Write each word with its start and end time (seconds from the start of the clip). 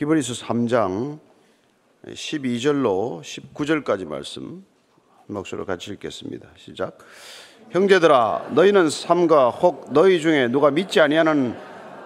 히브리서 0.00 0.32
3장 0.46 1.18
12절로 2.06 3.20
19절까지 3.20 4.08
말씀 4.08 4.64
한 5.26 5.26
목소리로 5.26 5.66
같이 5.66 5.90
읽겠습니다. 5.90 6.48
시작. 6.56 6.96
형제들아 7.68 8.46
너희는 8.52 8.88
삼가 8.88 9.50
혹 9.50 9.92
너희 9.92 10.22
중에 10.22 10.48
누가 10.48 10.70
믿지 10.70 11.00
아니하는 11.00 11.54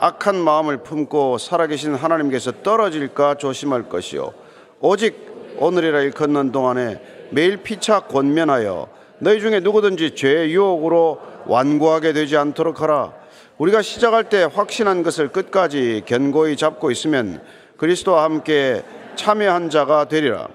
악한 0.00 0.34
마음을 0.34 0.78
품고 0.78 1.38
살아계신 1.38 1.94
하나님께서 1.94 2.50
떨어질까 2.64 3.36
조심할 3.36 3.88
것이요 3.88 4.34
오직 4.80 5.54
오늘이라 5.60 6.00
일컫는 6.00 6.50
동안에 6.50 7.28
매일 7.30 7.58
피차 7.58 8.00
권면하여 8.00 8.88
너희 9.20 9.38
중에 9.38 9.60
누구든지 9.60 10.16
죄의 10.16 10.52
유혹으로 10.52 11.20
완고하게 11.46 12.12
되지 12.12 12.36
않도록 12.36 12.82
하라 12.82 13.12
우리가 13.56 13.82
시작할 13.82 14.28
때 14.28 14.48
확신한 14.52 15.04
것을 15.04 15.28
끝까지 15.28 16.02
견고히 16.06 16.56
잡고 16.56 16.90
있으면 16.90 17.40
그리스도와 17.76 18.24
함께 18.24 18.82
참여한 19.16 19.70
자가 19.70 20.06
되리라. 20.06 20.48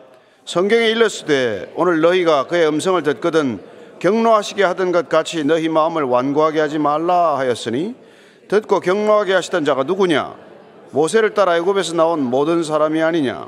성경에 0.45 0.87
일렀으되 0.87 1.73
오늘 1.75 2.01
너희가 2.01 2.47
그의 2.47 2.67
음성을 2.67 3.01
듣거든 3.03 3.59
경로하시게 3.99 4.63
하던 4.63 4.91
것 4.91 5.09
같이 5.09 5.43
너희 5.43 5.69
마음을 5.69 6.03
완고하게 6.03 6.59
하지 6.59 6.79
말라 6.79 7.37
하였으니 7.37 7.95
듣고 8.47 8.79
경로하게 8.79 9.33
하시던 9.33 9.65
자가 9.65 9.83
누구냐? 9.83 10.35
모세를 10.91 11.33
따라 11.33 11.55
애굽에서 11.57 11.93
나온 11.93 12.23
모든 12.23 12.63
사람이 12.63 13.01
아니냐? 13.01 13.47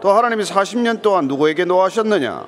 또 0.00 0.10
하나님이 0.10 0.44
40년 0.44 1.02
동안 1.02 1.26
누구에게 1.26 1.64
노하셨느냐? 1.64 2.46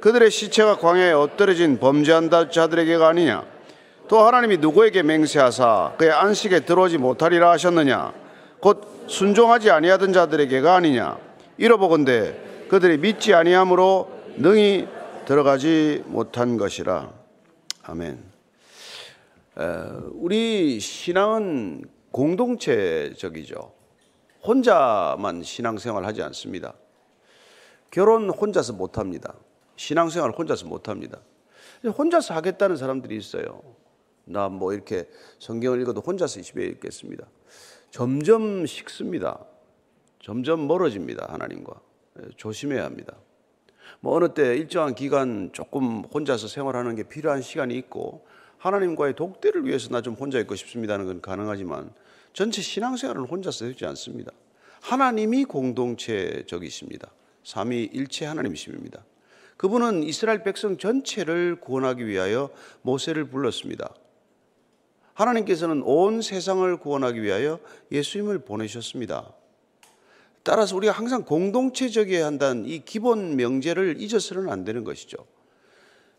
그들의 0.00 0.30
시체가 0.30 0.76
광야에 0.76 1.12
엎드려진 1.12 1.78
범죄한 1.78 2.28
자들에게가 2.50 3.08
아니냐? 3.08 3.44
또 4.08 4.20
하나님이 4.20 4.58
누구에게 4.58 5.02
맹세하사 5.02 5.92
그의 5.96 6.12
안식에 6.12 6.60
들어오지 6.60 6.98
못하리라 6.98 7.52
하셨느냐 7.52 8.12
곧 8.64 9.10
순종하지 9.10 9.70
아니하던 9.70 10.14
자들에게가 10.14 10.74
아니냐 10.74 11.18
이러보건대 11.58 12.66
그들이 12.70 12.96
믿지 12.96 13.34
아니함으로 13.34 14.10
능히 14.38 14.88
들어가지 15.26 16.02
못한 16.06 16.56
것이라. 16.56 17.12
아멘. 17.82 18.24
우리 20.12 20.80
신앙은 20.80 21.84
공동체적이죠. 22.10 23.74
혼자만 24.42 25.42
신앙생활 25.42 26.06
하지 26.06 26.22
않습니다. 26.22 26.72
결혼 27.90 28.30
혼자서 28.30 28.72
못 28.72 28.96
합니다. 28.96 29.34
신앙생활 29.76 30.30
혼자서 30.30 30.64
못 30.64 30.88
합니다. 30.88 31.18
혼자서 31.84 32.32
하겠다는 32.32 32.78
사람들이 32.78 33.14
있어요. 33.14 33.60
나 34.24 34.48
뭐 34.48 34.72
이렇게 34.72 35.06
성경을 35.38 35.82
읽어도 35.82 36.00
혼자서 36.00 36.40
집에 36.40 36.64
있겠습니다. 36.64 37.26
점점 37.94 38.66
식습니다. 38.66 39.38
점점 40.20 40.66
멀어집니다. 40.66 41.28
하나님과. 41.30 41.80
조심해야 42.36 42.84
합니다. 42.84 43.14
뭐 44.00 44.16
어느 44.16 44.34
때 44.34 44.56
일정한 44.56 44.96
기간 44.96 45.50
조금 45.52 46.02
혼자서 46.12 46.48
생활하는 46.48 46.96
게 46.96 47.04
필요한 47.04 47.40
시간이 47.40 47.76
있고 47.76 48.26
하나님과의 48.58 49.14
독대를 49.14 49.64
위해서 49.64 49.90
나 49.90 50.00
좀 50.00 50.14
혼자 50.14 50.40
있고 50.40 50.56
싶습니다는 50.56 51.06
건 51.06 51.20
가능하지만 51.20 51.92
전체 52.32 52.62
신앙생활은 52.62 53.26
혼자서 53.26 53.66
되지 53.66 53.86
않습니다. 53.86 54.32
하나님이 54.80 55.44
공동체적이십니다. 55.44 57.12
삼위일체 57.44 58.26
하나님이십니다. 58.26 59.04
그분은 59.56 60.02
이스라엘 60.02 60.42
백성 60.42 60.78
전체를 60.78 61.60
구원하기 61.60 62.04
위하여 62.08 62.50
모세를 62.82 63.26
불렀습니다. 63.28 63.94
하나님께서는 65.14 65.82
온 65.82 66.22
세상을 66.22 66.76
구원하기 66.76 67.22
위하여 67.22 67.58
예수님을 67.90 68.40
보내셨습니다. 68.40 69.32
따라서 70.42 70.76
우리가 70.76 70.92
항상 70.92 71.24
공동체적이어야 71.24 72.26
한다는 72.26 72.66
이 72.66 72.84
기본 72.84 73.36
명제를 73.36 74.00
잊어서는 74.00 74.50
안 74.50 74.64
되는 74.64 74.84
것이죠. 74.84 75.16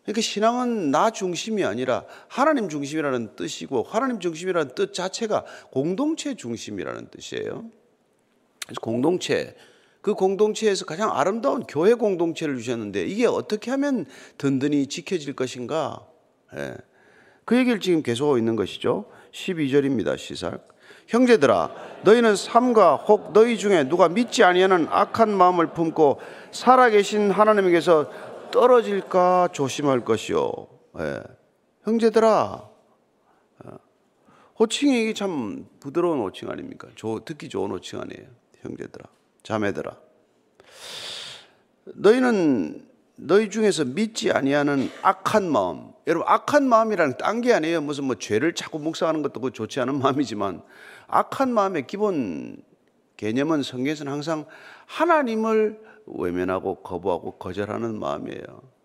그러니까 0.04 0.22
신앙은 0.22 0.92
나 0.92 1.12
중심이 1.12 1.64
아니라 1.64 2.06
하나님 2.28 2.70
중심이라는 2.70 3.36
뜻이고 3.36 3.84
하나님 3.84 4.20
중심이라는 4.20 4.76
뜻 4.76 4.94
자체가 4.94 5.46
공동체 5.72 6.36
중심이라는 6.36 7.10
뜻이에요. 7.10 7.70
그래서 8.66 8.82
공동체 8.82 9.56
그 10.02 10.14
공동체에서 10.14 10.86
가장 10.86 11.12
아름다운 11.12 11.64
교회 11.64 11.96
공동체를 11.96 12.58
주셨는데 12.58 13.06
이게 13.06 13.26
어떻게 13.26 13.72
하면 13.72 14.06
든든히 14.38 14.88
지켜질 14.88 15.36
것인가? 15.36 16.08
예. 16.56 16.76
그 17.46 17.56
얘기를 17.58 17.80
지금 17.80 18.02
계속하고 18.02 18.38
있는 18.38 18.56
것이죠. 18.56 19.06
12절입니다. 19.32 20.18
시작. 20.18 20.68
형제들아 21.08 21.72
너희는 22.04 22.36
삼가 22.36 22.96
혹 22.96 23.32
너희 23.32 23.58
중에 23.58 23.88
누가 23.88 24.10
믿지 24.10 24.44
아니하는 24.44 24.88
악한 24.90 25.30
마음을 25.30 25.68
품고 25.68 26.20
살아계신 26.52 27.30
하나님에게서 27.30 28.12
떨어질까 28.52 29.50
조심할 29.52 30.04
것이요. 30.04 30.52
예. 31.00 31.22
형제들아 31.84 32.70
어. 33.66 33.78
호칭이 34.60 35.14
참 35.14 35.68
부드러운 35.80 36.20
호칭 36.20 36.50
아닙니까? 36.50 36.88
듣기 37.26 37.50
좋은 37.50 37.70
호칭 37.70 38.02
아니에요. 38.02 38.28
형제들아, 38.62 39.06
자매들아. 39.44 39.96
너희는 41.94 42.88
너희 43.18 43.50
중에서 43.50 43.86
믿지 43.86 44.32
아니하는 44.32 44.90
악한 45.02 45.50
마음. 45.50 45.92
여러분 46.08 46.28
악한 46.28 46.68
마음이라는 46.68 47.18
딴 47.18 47.42
게 47.42 47.54
아니에요. 47.54 47.82
무슨 47.82 48.06
뭐 48.06 48.16
죄를 48.16 48.54
자꾸 48.54 48.80
묵상하는 48.80 49.22
것도 49.22 49.50
좋지 49.52 49.80
않은 49.80 50.00
마음이지만 50.00 50.62
악한 51.08 51.54
마음의 51.54 51.88
기본 51.88 52.58
개념은 53.18 53.64
성경에서는 53.64 54.12
항상 54.12 54.46
하나님을 54.86 55.80
외면하고 56.08 56.76
거부하고 56.76 57.38
거절하는 57.38 57.98
마음이에요. 58.00 58.76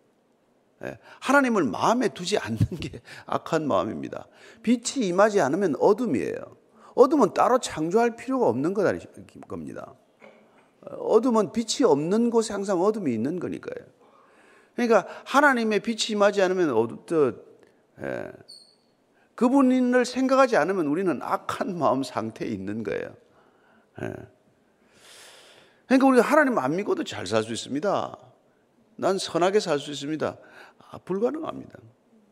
예, 0.84 0.98
하나님을 1.20 1.64
마음에 1.64 2.08
두지 2.08 2.38
않는 2.38 2.58
게 2.80 3.02
악한 3.26 3.66
마음입니다. 3.66 4.26
빛이 4.62 5.06
임하지 5.08 5.40
않으면 5.40 5.74
어둠이에요. 5.78 6.36
어둠은 6.94 7.34
따로 7.34 7.58
창조할 7.58 8.16
필요가 8.16 8.48
없는 8.48 8.74
겁니다. 8.74 9.94
어둠은 10.82 11.52
빛이 11.52 11.84
없는 11.84 12.30
곳에 12.30 12.52
항상 12.52 12.80
어둠이 12.80 13.12
있는 13.12 13.38
거니까요. 13.38 13.86
그러니까 14.86 15.06
하나님의 15.26 15.80
빛이 15.80 16.12
임하지 16.12 16.40
않으면 16.40 16.70
어둡듯 16.70 17.60
예, 18.02 18.32
그분을 19.34 20.06
생각하지 20.06 20.56
않으면 20.56 20.86
우리는 20.86 21.20
악한 21.22 21.78
마음 21.78 22.02
상태에 22.02 22.48
있는 22.48 22.82
거예요. 22.82 23.14
예. 24.02 24.12
그러니까 25.86 26.06
우리가 26.06 26.22
하나님 26.24 26.58
안 26.58 26.76
믿고도 26.76 27.04
잘 27.04 27.26
살 27.26 27.42
수 27.42 27.52
있습니다. 27.52 28.16
난 28.96 29.18
선하게 29.18 29.60
살 29.60 29.78
수 29.78 29.90
있습니다. 29.90 30.36
아, 30.90 30.98
불가능합니다. 30.98 31.78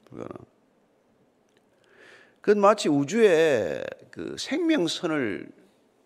불가능. 0.07 0.31
그건 2.41 2.61
마치 2.63 2.89
우주에 2.89 3.85
그 4.11 4.37
생명선을 4.39 5.51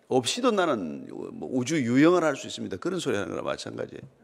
없이도 0.08 0.50
나는 0.50 1.06
뭐 1.08 1.48
우주 1.52 1.81
유영을 1.81 2.25
할 2.25 2.34
수 2.34 2.48
있습니다. 2.48 2.78
그런 2.78 2.98
소리 2.98 3.16
하는 3.16 3.31
거나 3.31 3.42
마찬가지예요. 3.42 4.21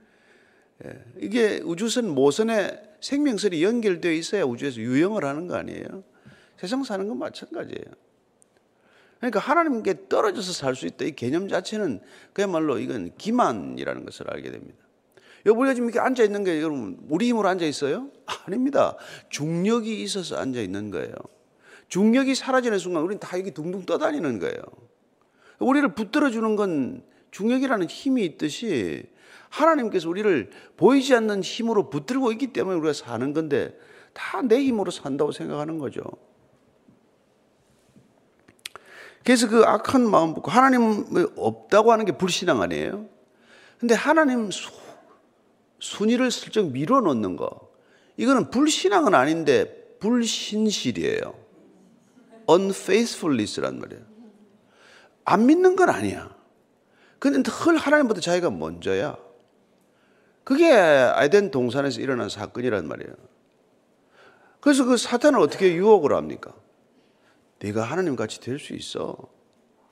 예. 0.84 1.04
이게 1.20 1.60
우주선 1.64 2.08
모선에 2.08 2.80
생명선이 3.00 3.62
연결되어 3.62 4.12
있어야 4.12 4.44
우주에서 4.44 4.80
유영을 4.80 5.24
하는 5.24 5.46
거 5.46 5.56
아니에요? 5.56 6.04
세상 6.56 6.84
사는 6.84 7.06
건 7.06 7.18
마찬가지예요. 7.18 7.84
그러니까 9.18 9.40
하나님께 9.40 10.08
떨어져서 10.08 10.52
살 10.52 10.76
수 10.76 10.86
있다. 10.86 11.04
이 11.04 11.12
개념 11.12 11.48
자체는 11.48 12.00
그야말로 12.32 12.78
이건 12.78 13.12
기만이라는 13.18 14.04
것을 14.04 14.30
알게 14.30 14.50
됩니다. 14.50 14.78
여러분, 15.46 15.62
우리가 15.62 15.74
지금 15.74 15.88
이렇게 15.88 16.00
앉아 16.00 16.22
있는 16.22 16.44
게 16.44 16.60
여러분, 16.60 16.98
우리 17.08 17.28
힘으로 17.28 17.48
앉아 17.48 17.64
있어요? 17.64 18.10
아닙니다. 18.26 18.96
중력이 19.28 20.02
있어서 20.02 20.36
앉아 20.36 20.60
있는 20.60 20.90
거예요. 20.90 21.14
중력이 21.88 22.34
사라지는 22.34 22.78
순간 22.78 23.02
우리는 23.02 23.18
다 23.18 23.38
여기 23.38 23.52
둥둥 23.52 23.86
떠다니는 23.86 24.38
거예요. 24.38 24.60
우리를 25.58 25.94
붙들어 25.94 26.30
주는 26.30 26.54
건 26.54 27.02
중력이라는 27.30 27.86
힘이 27.88 28.24
있듯이 28.24 29.04
하나님께서 29.50 30.08
우리를 30.08 30.50
보이지 30.76 31.14
않는 31.14 31.42
힘으로 31.42 31.90
붙들고 31.90 32.32
있기 32.32 32.52
때문에 32.52 32.76
우리가 32.78 32.92
사는 32.92 33.32
건데 33.32 33.78
다 34.12 34.42
내 34.42 34.60
힘으로 34.62 34.90
산다고 34.90 35.32
생각하는 35.32 35.78
거죠. 35.78 36.02
그래서 39.24 39.48
그 39.48 39.62
악한 39.64 40.08
마음 40.08 40.34
붙고 40.34 40.50
하나님 40.50 41.04
없다고 41.36 41.92
하는 41.92 42.04
게 42.04 42.12
불신앙 42.12 42.62
아니에요? 42.62 43.06
근데 43.78 43.94
하나님 43.94 44.50
수, 44.50 44.70
순위를 45.80 46.30
슬쩍 46.30 46.70
밀어 46.72 47.00
넣는 47.00 47.36
거. 47.36 47.70
이거는 48.16 48.50
불신앙은 48.50 49.14
아닌데 49.14 49.96
불신실이에요. 50.00 51.34
unfaithfulness란 52.48 53.78
말이에요. 53.78 54.02
안 55.24 55.46
믿는 55.46 55.76
건 55.76 55.90
아니야. 55.90 56.34
근데 57.18 57.50
헐 57.50 57.76
하나님보다 57.76 58.20
자기가 58.20 58.50
먼저야. 58.50 59.16
그게 60.48 60.72
아이덴 60.72 61.50
동산에서 61.50 62.00
일어난 62.00 62.30
사건이란 62.30 62.88
말이에요. 62.88 63.12
그래서 64.60 64.86
그 64.86 64.96
사탄을 64.96 65.38
어떻게 65.40 65.74
유혹을 65.74 66.14
합니까? 66.14 66.54
네가 67.58 67.82
하나님 67.82 68.16
같이 68.16 68.40
될 68.40 68.58
수 68.58 68.72
있어. 68.72 69.14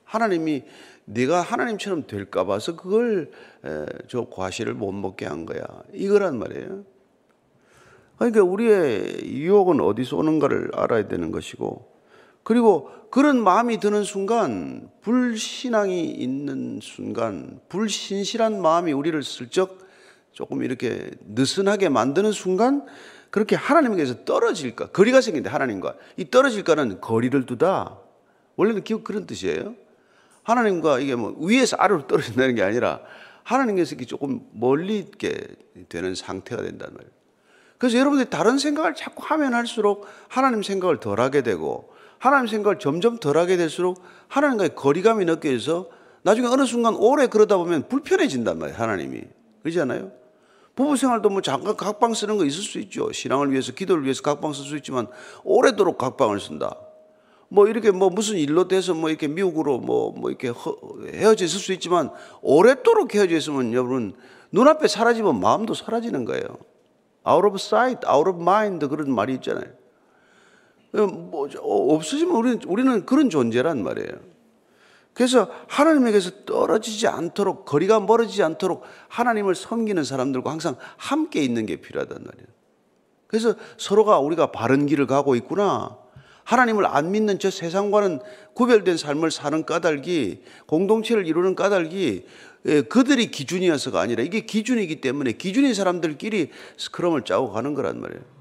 하나님이 0.03 0.63
네가 1.05 1.41
하나님처럼 1.41 2.07
될까 2.07 2.43
봐서 2.43 2.75
그걸 2.75 3.29
에, 3.65 3.85
저 4.07 4.29
과실을 4.31 4.73
못 4.73 4.91
먹게 4.93 5.27
한 5.27 5.45
거야. 5.45 5.61
이거란 5.93 6.39
말이에요. 6.39 6.85
그러니까 8.17 8.41
우리의 8.41 9.27
유혹은 9.27 9.79
어디서 9.79 10.17
오는가를 10.17 10.71
알아야 10.73 11.07
되는 11.07 11.31
것이고 11.31 11.87
그리고 12.41 12.89
그런 13.11 13.43
마음이 13.43 13.79
드는 13.79 14.03
순간 14.03 14.89
불신앙이 15.01 16.03
있는 16.03 16.79
순간 16.81 17.59
불신실한 17.69 18.59
마음이 18.59 18.91
우리를 18.91 19.21
슬쩍 19.21 19.85
조금 20.37 20.61
이렇게 20.61 21.09
느슨하게 21.29 21.89
만드는 21.89 22.31
순간 22.31 22.85
그렇게 23.31 23.55
하나님께서 23.55 24.23
떨어질까? 24.23 24.89
거리가 24.89 25.19
생긴다 25.19 25.51
하나님과. 25.51 25.95
이 26.15 26.29
떨어질까는 26.29 27.01
거리를 27.01 27.47
두다. 27.47 27.97
원래는 28.55 28.83
기억 28.83 29.03
그런 29.03 29.25
뜻이에요. 29.25 29.73
하나님과 30.43 30.99
이게 30.99 31.15
뭐 31.15 31.35
위에서 31.39 31.77
아래로 31.77 32.05
떨어진다는 32.05 32.53
게 32.53 32.61
아니라 32.61 32.99
하나님께서 33.41 33.95
이렇게 33.95 34.05
조금 34.05 34.41
멀리 34.51 34.99
있게 34.99 35.39
되는 35.89 36.13
상태가 36.13 36.61
된다는 36.61 36.93
말이에요. 36.93 37.11
그래서 37.79 37.97
여러분들이 37.97 38.29
다른 38.29 38.59
생각을 38.59 38.93
자꾸 38.93 39.23
하면 39.25 39.55
할수록 39.55 40.05
하나님 40.27 40.61
생각을 40.61 40.99
덜 40.99 41.19
하게 41.19 41.41
되고 41.41 41.91
하나님 42.19 42.45
생각을 42.45 42.77
점점 42.77 43.17
덜 43.17 43.39
하게 43.39 43.57
될수록 43.57 44.03
하나님과의 44.27 44.75
거리감이 44.75 45.25
느껴져서 45.25 45.89
나중에 46.21 46.47
어느 46.47 46.65
순간 46.65 46.93
오래 46.93 47.25
그러다 47.25 47.57
보면 47.57 47.87
불편해진단 47.87 48.59
말이에요 48.59 48.77
하나님이. 48.79 49.23
그렇지 49.63 49.81
않아요? 49.81 50.11
부부 50.77 50.95
생활도 50.95 51.29
뭐 51.29 51.41
잠깐 51.41 51.75
각방 51.75 52.13
쓰는 52.13 52.37
거 52.37 52.45
있을 52.45 52.61
수 52.61 52.77
있죠. 52.77 53.11
신앙을 53.11 53.51
위해서, 53.51 53.71
기도를 53.73 54.03
위해서 54.03 54.21
각방 54.21 54.53
쓸 54.53 54.63
수 54.63 54.77
있지만 54.77 55.07
오래도록 55.43 55.97
각방을 55.97 56.39
쓴다. 56.39 56.77
뭐 57.49 57.67
이렇게 57.67 57.89
뭐 57.89 58.11
무슨 58.11 58.37
일로 58.37 58.67
돼서 58.67 58.93
뭐 58.93 59.09
이렇게 59.09 59.27
미국으로 59.27 59.79
뭐, 59.79 60.11
뭐 60.11 60.29
이렇게 60.29 60.53
헤어져 61.13 61.45
있을 61.45 61.59
수 61.59 61.73
있지만 61.73 62.11
오랫도록 62.43 63.15
헤어져 63.15 63.35
있으면 63.37 63.73
여러분 63.73 64.13
눈앞에 64.51 64.87
사라지면 64.87 65.39
마음도 65.39 65.73
사라지는 65.73 66.25
거예요. 66.25 66.43
out 67.27 67.47
of 67.47 67.55
sight, 67.55 68.07
out 68.07 68.29
of 68.29 68.39
mind 68.39 68.87
그런 68.87 69.11
말이 69.11 69.33
있잖아요. 69.33 69.71
뭐 70.91 71.49
없어지면 71.95 72.35
우리는, 72.35 72.61
우리는 72.67 73.05
그런 73.07 73.31
존재란 73.31 73.81
말이에요. 73.83 74.36
그래서 75.17 75.49
하나님에게서 75.67 76.45
떨어지지 76.45 77.07
않도록 77.07 77.65
거리가 77.65 77.99
멀어지지 78.01 78.43
않도록 78.43 78.83
하나님을 79.07 79.55
섬기는 79.55 80.03
사람들과 80.03 80.51
항상 80.51 80.75
함께 80.95 81.41
있는 81.41 81.65
게 81.65 81.77
필요하단 81.77 82.19
말이에요. 82.23 82.47
그래서 83.25 83.55
서로가 83.77 84.19
우리가 84.19 84.51
바른 84.51 84.85
길을 84.85 85.07
가고 85.07 85.33
있구나. 85.33 85.97
하나님을 86.43 86.85
안 86.85 87.09
믿는 87.09 87.39
저 87.39 87.49
세상과는 87.49 88.19
구별된 88.53 88.97
삶을 88.97 89.31
사는 89.31 89.65
까닭이 89.65 90.43
공동체를 90.67 91.25
이루는 91.25 91.55
까닭이 91.55 92.25
예, 92.67 92.81
그들이 92.83 93.31
기준이어서가 93.31 93.99
아니라 93.99 94.21
이게 94.21 94.41
기준이기 94.41 95.01
때문에 95.01 95.31
기준인 95.31 95.73
사람들끼리 95.73 96.51
스크럼을 96.77 97.23
짜고 97.23 97.51
가는 97.53 97.73
거란 97.73 97.99
말이에요. 98.01 98.36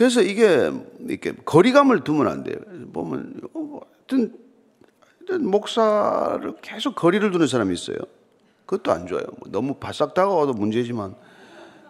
그래서 0.00 0.22
이게 0.22 0.72
이렇게 1.06 1.34
거리감을 1.44 2.04
두면 2.04 2.26
안 2.26 2.42
돼요. 2.42 2.56
보면 2.90 3.34
어, 3.52 3.80
하여튼 4.08 4.32
목사를 5.42 6.54
계속 6.62 6.94
거리를 6.94 7.30
두는 7.30 7.46
사람이 7.46 7.74
있어요. 7.74 7.98
그것도 8.64 8.92
안 8.92 9.06
좋아요. 9.06 9.24
뭐 9.38 9.50
너무 9.52 9.74
바싹 9.74 10.14
다가와도 10.14 10.54
문제지만 10.54 11.14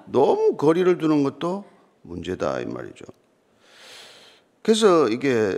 너무 0.06 0.56
거리를 0.56 0.98
두는 0.98 1.22
것도 1.22 1.64
문제다 2.02 2.58
이 2.62 2.66
말이죠. 2.66 3.04
그래서 4.62 5.06
이게 5.06 5.56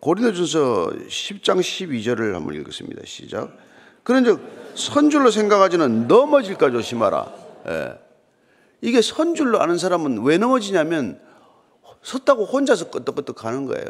고린도전서 0.00 0.92
10장 1.06 1.60
12절을 1.60 2.32
한번 2.32 2.54
읽겠습니다. 2.54 3.02
시작. 3.04 3.54
그런즉 4.04 4.40
선줄로 4.74 5.30
생각하지는 5.30 6.08
넘어질까 6.08 6.70
조심하라. 6.70 7.34
예. 7.68 7.98
이게 8.80 9.02
선줄로 9.02 9.60
아는 9.60 9.76
사람은 9.76 10.22
왜 10.22 10.38
넘어지냐면 10.38 11.20
섰다고 12.02 12.44
혼자서 12.44 12.90
끄떡끄떡 12.90 13.36
가는 13.36 13.66
거예요. 13.66 13.86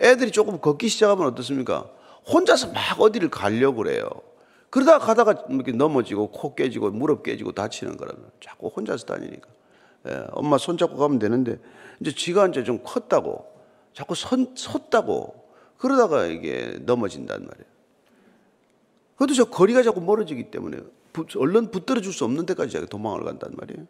애들이 0.00 0.30
조금 0.30 0.60
걷기 0.60 0.88
시작하면 0.88 1.26
어떻습니까? 1.26 1.90
혼자서 2.26 2.72
막 2.72 3.00
어디를 3.00 3.30
가려고 3.30 3.78
그래요. 3.78 4.08
그러다 4.70 4.98
가다가 4.98 5.44
이렇게 5.48 5.72
넘어지고 5.72 6.30
코 6.30 6.54
깨지고 6.54 6.90
무릎 6.90 7.22
깨지고 7.22 7.52
다치는 7.52 7.96
거라면 7.96 8.30
자꾸 8.40 8.68
혼자서 8.68 9.06
다니니까. 9.06 9.48
예, 10.08 10.26
엄마 10.32 10.58
손잡고 10.58 10.96
가면 10.96 11.18
되는데 11.18 11.58
이제 12.00 12.12
지가 12.14 12.48
이제 12.48 12.64
좀 12.64 12.80
컸다고 12.82 13.46
자꾸 13.92 14.14
선, 14.14 14.54
섰다고 14.56 15.34
그러다가 15.76 16.26
이게 16.26 16.78
넘어진단 16.82 17.46
말이에요. 17.46 17.70
그것도 19.14 19.34
저 19.34 19.44
거리가 19.44 19.82
자꾸 19.82 20.00
멀어지기 20.00 20.50
때문에 20.50 20.78
얼른 21.36 21.70
붙들어 21.70 22.00
줄 22.00 22.12
수 22.12 22.24
없는 22.24 22.46
데까지 22.46 22.86
도망을 22.86 23.24
간단 23.24 23.52
말이에요. 23.56 23.86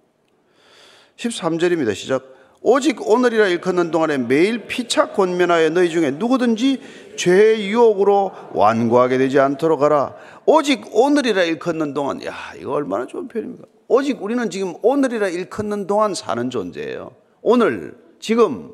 13절입니다. 1.16 1.94
시작. 1.94 2.39
오직 2.62 3.00
오늘이라 3.08 3.48
일컫는 3.48 3.90
동안에 3.90 4.18
매일 4.18 4.66
피차 4.66 5.12
권면하여 5.12 5.70
너희 5.70 5.88
중에 5.88 6.10
누구든지 6.10 6.80
죄의 7.16 7.68
유혹으로 7.70 8.32
완고하게 8.52 9.16
되지 9.16 9.40
않도록 9.40 9.82
하라. 9.82 10.14
오직 10.44 10.84
오늘이라 10.92 11.44
일컫는 11.44 11.94
동안, 11.94 12.22
야, 12.24 12.34
이거 12.58 12.72
얼마나 12.72 13.06
좋은 13.06 13.28
표현입니까? 13.28 13.66
오직 13.88 14.22
우리는 14.22 14.50
지금 14.50 14.74
오늘이라 14.82 15.28
일컫는 15.28 15.86
동안 15.86 16.14
사는 16.14 16.50
존재예요. 16.50 17.12
오늘, 17.40 17.96
지금. 18.18 18.72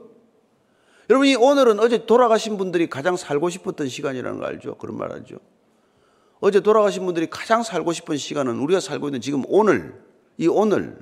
여러분, 1.08 1.28
이 1.28 1.36
오늘은 1.36 1.78
어제 1.78 2.06
돌아가신 2.06 2.58
분들이 2.58 2.88
가장 2.88 3.16
살고 3.16 3.50
싶었던 3.50 3.88
시간이라는 3.88 4.40
거 4.40 4.46
알죠? 4.46 4.74
그런 4.78 4.96
말 4.96 5.12
알죠? 5.12 5.36
어제 6.40 6.60
돌아가신 6.60 7.04
분들이 7.04 7.28
가장 7.30 7.62
살고 7.62 7.92
싶은 7.92 8.16
시간은 8.16 8.58
우리가 8.58 8.80
살고 8.80 9.08
있는 9.08 9.20
지금 9.20 9.44
오늘, 9.46 9.94
이 10.38 10.48
오늘. 10.48 10.98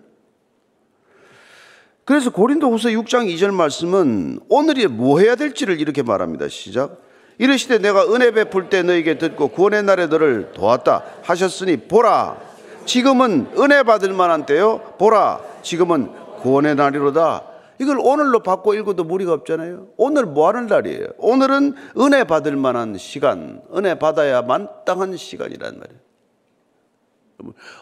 그래서 2.05 2.31
고린도 2.31 2.71
후서 2.71 2.91
6장 2.91 3.35
2절 3.35 3.53
말씀은 3.53 4.41
오늘이 4.49 4.87
뭐 4.87 5.21
해야 5.21 5.37
될지를 5.37 5.81
이렇게 5.81 6.03
말합니다. 6.03 6.49
시작. 6.49 6.99
이르시되 7.39 7.79
내가 7.79 8.05
은혜 8.13 8.31
베풀 8.31 8.69
때 8.69 8.83
너에게 8.83 9.19
듣고 9.19 9.49
구원의 9.49 9.83
날에 9.85 10.07
너를 10.07 10.53
도왔다 10.53 11.03
하셨으니 11.23 11.79
보라. 11.89 12.37
지금은 12.85 13.49
은혜 13.59 13.83
받을 13.83 14.13
만한 14.13 14.45
때요. 14.45 14.81
보라. 14.99 15.41
지금은 15.63 16.11
구원의 16.43 16.75
날이로다. 16.75 17.43
이걸 17.81 17.99
오늘로 17.99 18.41
바꿔 18.41 18.75
읽어도 18.75 19.03
무리가 19.03 19.33
없잖아요. 19.33 19.89
오늘 19.97 20.27
뭐 20.27 20.49
하는 20.49 20.67
날이에요? 20.67 21.07
오늘은 21.19 21.75
은혜 21.99 22.25
받을 22.25 22.55
만한 22.57 22.97
시간 22.99 23.63
은혜 23.75 23.99
받아야 23.99 24.43
만 24.43 24.69
땅한 24.85 25.17
시간이란 25.17 25.79
말이에요 25.79 26.04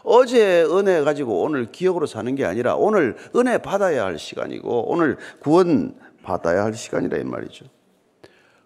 어제 0.03 0.63
은혜 0.63 1.01
가지고 1.01 1.41
오늘 1.41 1.71
기억으로 1.71 2.05
사는 2.05 2.33
게 2.35 2.45
아니라 2.45 2.75
오늘 2.75 3.15
은혜 3.35 3.57
받아야 3.57 4.05
할 4.05 4.17
시간이고 4.19 4.91
오늘 4.91 5.17
구원 5.39 5.95
받아야 6.23 6.63
할 6.63 6.73
시간이라 6.73 7.17
이 7.17 7.23
말이죠. 7.23 7.65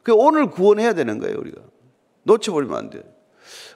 그 0.03 0.13
오늘 0.13 0.49
구원해야 0.49 0.93
되는 0.93 1.19
거예요, 1.19 1.37
우리가. 1.37 1.61
놓쳐버리면 2.23 2.77
안 2.77 2.89
돼요. 2.89 3.03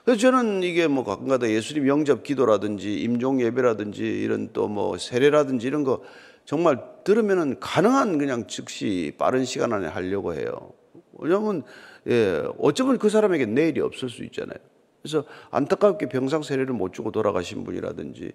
그래서 0.03 0.19
저는 0.19 0.63
이게 0.63 0.87
뭐 0.87 1.03
가끔가다 1.03 1.49
예수님 1.49 1.87
영접 1.87 2.23
기도라든지 2.23 3.01
임종 3.01 3.41
예배라든지 3.41 4.03
이런 4.03 4.51
또 4.53 4.67
뭐 4.67 4.97
세례라든지 4.97 5.67
이런 5.67 5.83
거 5.83 6.01
정말 6.45 6.79
들으면은 7.03 7.59
가능한 7.59 8.17
그냥 8.17 8.47
즉시 8.47 9.13
빠른 9.17 9.45
시간 9.45 9.73
안에 9.73 9.87
하려고 9.87 10.33
해요. 10.33 10.73
왜냐하면 11.13 11.63
예, 12.07 12.43
어쩌면 12.57 12.97
그 12.97 13.09
사람에게 13.09 13.45
내일이 13.45 13.79
없을 13.79 14.09
수 14.09 14.23
있잖아요. 14.23 14.57
그래서 15.01 15.25
안타깝게 15.49 16.09
병상 16.09 16.43
세례를 16.43 16.73
못 16.73 16.93
주고 16.93 17.11
돌아가신 17.11 17.63
분이라든지 17.63 18.31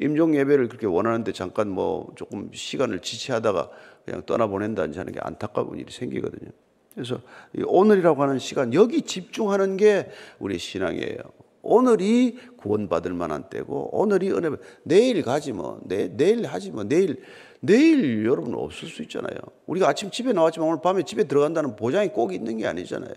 임종 0.00 0.36
예배를 0.36 0.68
그렇게 0.68 0.86
원하는데 0.86 1.32
잠깐 1.32 1.68
뭐 1.68 2.12
조금 2.14 2.50
시간을 2.52 3.00
지체하다가 3.00 3.70
그냥 4.04 4.22
떠나보낸다든지 4.24 4.98
하는 4.98 5.12
게 5.12 5.20
안타까운 5.22 5.78
일이 5.78 5.92
생기거든요. 5.92 6.50
그래서 6.94 7.20
오늘이라고 7.66 8.22
하는 8.22 8.38
시간 8.38 8.72
여기 8.72 9.02
집중하는 9.02 9.76
게 9.76 10.10
우리 10.38 10.58
신앙이에요. 10.58 11.18
오늘이 11.62 12.38
구원받을 12.58 13.14
만한 13.14 13.48
때고 13.48 13.88
오늘이 13.98 14.30
은혜 14.30 14.50
내일 14.84 15.22
가지 15.22 15.52
뭐 15.52 15.80
내, 15.84 16.14
내일 16.14 16.44
하지 16.46 16.70
뭐 16.70 16.84
내일 16.84 17.22
내일 17.60 18.24
여러분 18.26 18.54
없을 18.54 18.86
수 18.86 19.02
있잖아요. 19.02 19.38
우리가 19.66 19.88
아침 19.88 20.10
집에 20.10 20.32
나왔지만 20.32 20.68
오늘 20.68 20.80
밤에 20.82 21.02
집에 21.02 21.24
들어간다는 21.24 21.74
보장이 21.74 22.08
꼭 22.08 22.34
있는 22.34 22.58
게 22.58 22.66
아니잖아요. 22.66 23.14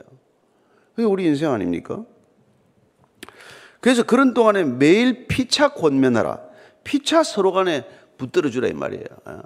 그게 0.95 1.05
우리 1.05 1.25
인생 1.25 1.51
아닙니까? 1.51 2.05
그래서 3.87 4.03
그런 4.03 4.33
동안에 4.33 4.65
매일 4.65 5.27
피차 5.27 5.69
권면하라. 5.69 6.41
피차 6.83 7.23
서로 7.23 7.53
간에 7.53 7.85
붙들어 8.17 8.49
주라 8.49 8.67
이 8.67 8.73
말이에요. 8.73 9.05
아, 9.23 9.43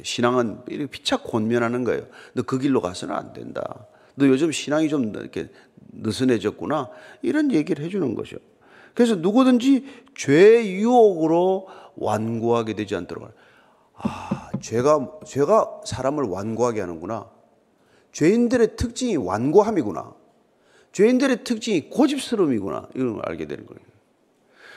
신앙은 0.00 0.60
이렇게 0.68 0.86
피차 0.86 1.16
권면하는 1.16 1.82
거예요. 1.82 2.06
너 2.34 2.44
그 2.44 2.60
길로 2.60 2.80
가서는 2.80 3.12
안 3.12 3.32
된다. 3.32 3.88
너 4.14 4.28
요즘 4.28 4.52
신앙이 4.52 4.88
좀 4.88 5.12
이렇게 5.16 5.48
느슨해졌구나. 5.90 6.88
이런 7.22 7.50
얘기를 7.50 7.84
해주는 7.84 8.14
거죠. 8.14 8.36
그래서 8.94 9.16
누구든지 9.16 9.84
죄 10.14 10.64
유혹으로 10.64 11.66
완고하게 11.96 12.74
되지 12.74 12.94
않도록. 12.94 13.28
아, 13.96 14.50
죄가, 14.60 15.18
죄가 15.26 15.80
사람을 15.84 16.22
완고하게 16.22 16.80
하는구나. 16.80 17.28
죄인들의 18.12 18.76
특징이 18.76 19.16
완고함이구나. 19.16 20.14
죄인들의 20.94 21.44
특징이 21.44 21.90
고집스러움이구나. 21.90 22.88
이런 22.94 23.14
걸 23.14 23.22
알게 23.26 23.46
되는 23.46 23.66
거예요. 23.66 23.80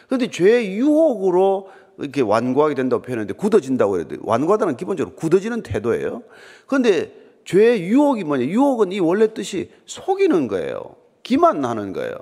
그런데 0.07 0.29
죄의 0.29 0.75
유혹으로 0.75 1.69
이렇게 1.99 2.21
완고하게 2.21 2.75
된다고 2.75 3.01
표현했는데 3.01 3.33
굳어진다고 3.33 3.97
해야 3.97 4.07
돼요. 4.07 4.19
완고하다는 4.23 4.77
기본적으로 4.77 5.15
굳어지는 5.15 5.63
태도예요. 5.63 6.23
그런데 6.65 7.13
죄의 7.45 7.83
유혹이 7.83 8.23
뭐냐? 8.23 8.45
유혹은 8.45 8.91
이 8.91 8.99
원래 8.99 9.33
뜻이 9.33 9.71
속이는 9.85 10.47
거예요. 10.47 10.95
기만하는 11.23 11.93
거예요. 11.93 12.15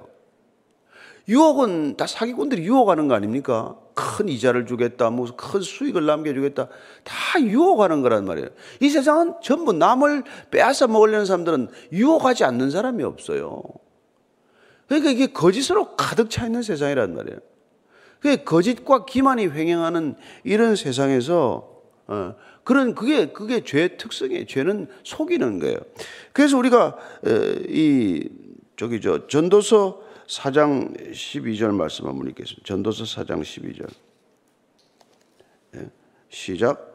유혹은 1.28 1.98
다 1.98 2.06
사기꾼들이 2.06 2.64
유혹하는 2.64 3.08
거 3.08 3.16
아닙니까? 3.16 3.76
큰 3.96 4.30
이자를 4.30 4.68
주겠다, 4.68 5.10
무슨 5.10 5.36
큰 5.36 5.62
수익을 5.62 6.06
남겨주겠다. 6.06 6.68
다 7.04 7.42
유혹하는 7.42 8.02
거란 8.02 8.26
말이에요. 8.26 8.50
이 8.82 8.90
세상은 8.90 9.34
전부 9.42 9.74
남을 9.74 10.24
빼앗아 10.52 10.88
먹으려는 10.88 11.26
사람들은 11.26 11.70
유혹하지 11.92 12.44
않는 12.44 12.70
사람이 12.70 13.04
없어요. 13.04 13.64
그러니까 14.88 15.12
이게 15.12 15.28
거짓으로 15.28 15.96
가득 15.96 16.30
차 16.30 16.46
있는 16.46 16.62
세상이란 16.62 17.16
말이에요. 17.16 17.40
그 18.20 18.44
거짓과 18.44 19.06
기만이 19.06 19.48
횡행하는 19.48 20.16
이런 20.44 20.76
세상에서 20.76 21.76
어, 22.08 22.36
그런 22.64 22.96
그게 22.96 23.28
그게 23.28 23.64
죄의 23.64 23.98
특성이에요. 23.98 24.46
죄는 24.46 24.88
속이는 25.04 25.60
거예요. 25.60 25.78
그래서 26.34 26.58
우리가 26.58 26.98
이 27.68 28.28
저기 28.76 29.00
저 29.02 29.28
전도서 29.28 30.02
4장 30.28 31.12
12절 31.12 31.72
말씀 31.74 32.08
한번 32.08 32.28
읽겠습니다. 32.30 32.64
전도서 32.66 33.04
4장 33.04 33.42
12절. 33.42 33.88
예, 35.76 35.90
시작. 36.30 36.92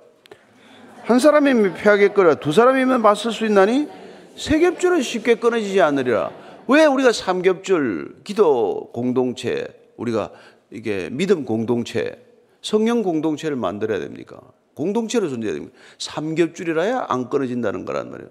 한 1.05 1.19
사람이면 1.19 1.75
패하게 1.75 2.09
끌어 2.09 2.35
두 2.35 2.53
사람이면 2.53 3.01
맞설 3.03 3.33
수 3.33 3.47
있나니 3.47 3.89
세 4.37 4.59
겹줄은 4.59 5.03
쉽게 5.03 5.37
끊어지지 5.37 5.81
않으리라. 5.81 6.31
왜 6.71 6.85
우리가 6.85 7.11
삼겹줄 7.11 8.21
기도 8.23 8.91
공동체 8.93 9.67
우리가 9.97 10.31
이게 10.71 11.11
믿음 11.11 11.45
공동체 11.45 12.25
성령 12.63 13.03
공동체를 13.03 13.57
만들어야 13.57 13.99
됩니까? 13.99 14.41
공동체로 14.75 15.29
존재해야 15.29 15.55
됩니다. 15.55 15.77
삼겹줄이라야 15.99 17.07
안 17.09 17.29
끊어진다는 17.29 17.85
거란 17.85 18.13
말이에요. 18.13 18.31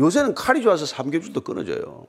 요새는 0.00 0.34
칼이 0.34 0.60
좋아서 0.60 0.84
삼겹줄도 0.84 1.40
끊어져요. 1.40 2.06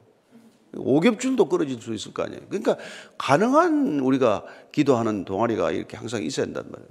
오겹줄도 0.75 1.47
끊어질 1.47 1.81
수 1.81 1.93
있을 1.93 2.13
거 2.13 2.23
아니에요. 2.23 2.41
그러니까 2.49 2.75
가능한 3.17 4.01
우리가 4.01 4.43
기도하는 4.73 5.23
동아리가 5.23 5.71
이렇게 5.71 5.95
항상 5.95 6.23
있어야 6.23 6.45
한단 6.45 6.65
말이에요. 6.71 6.89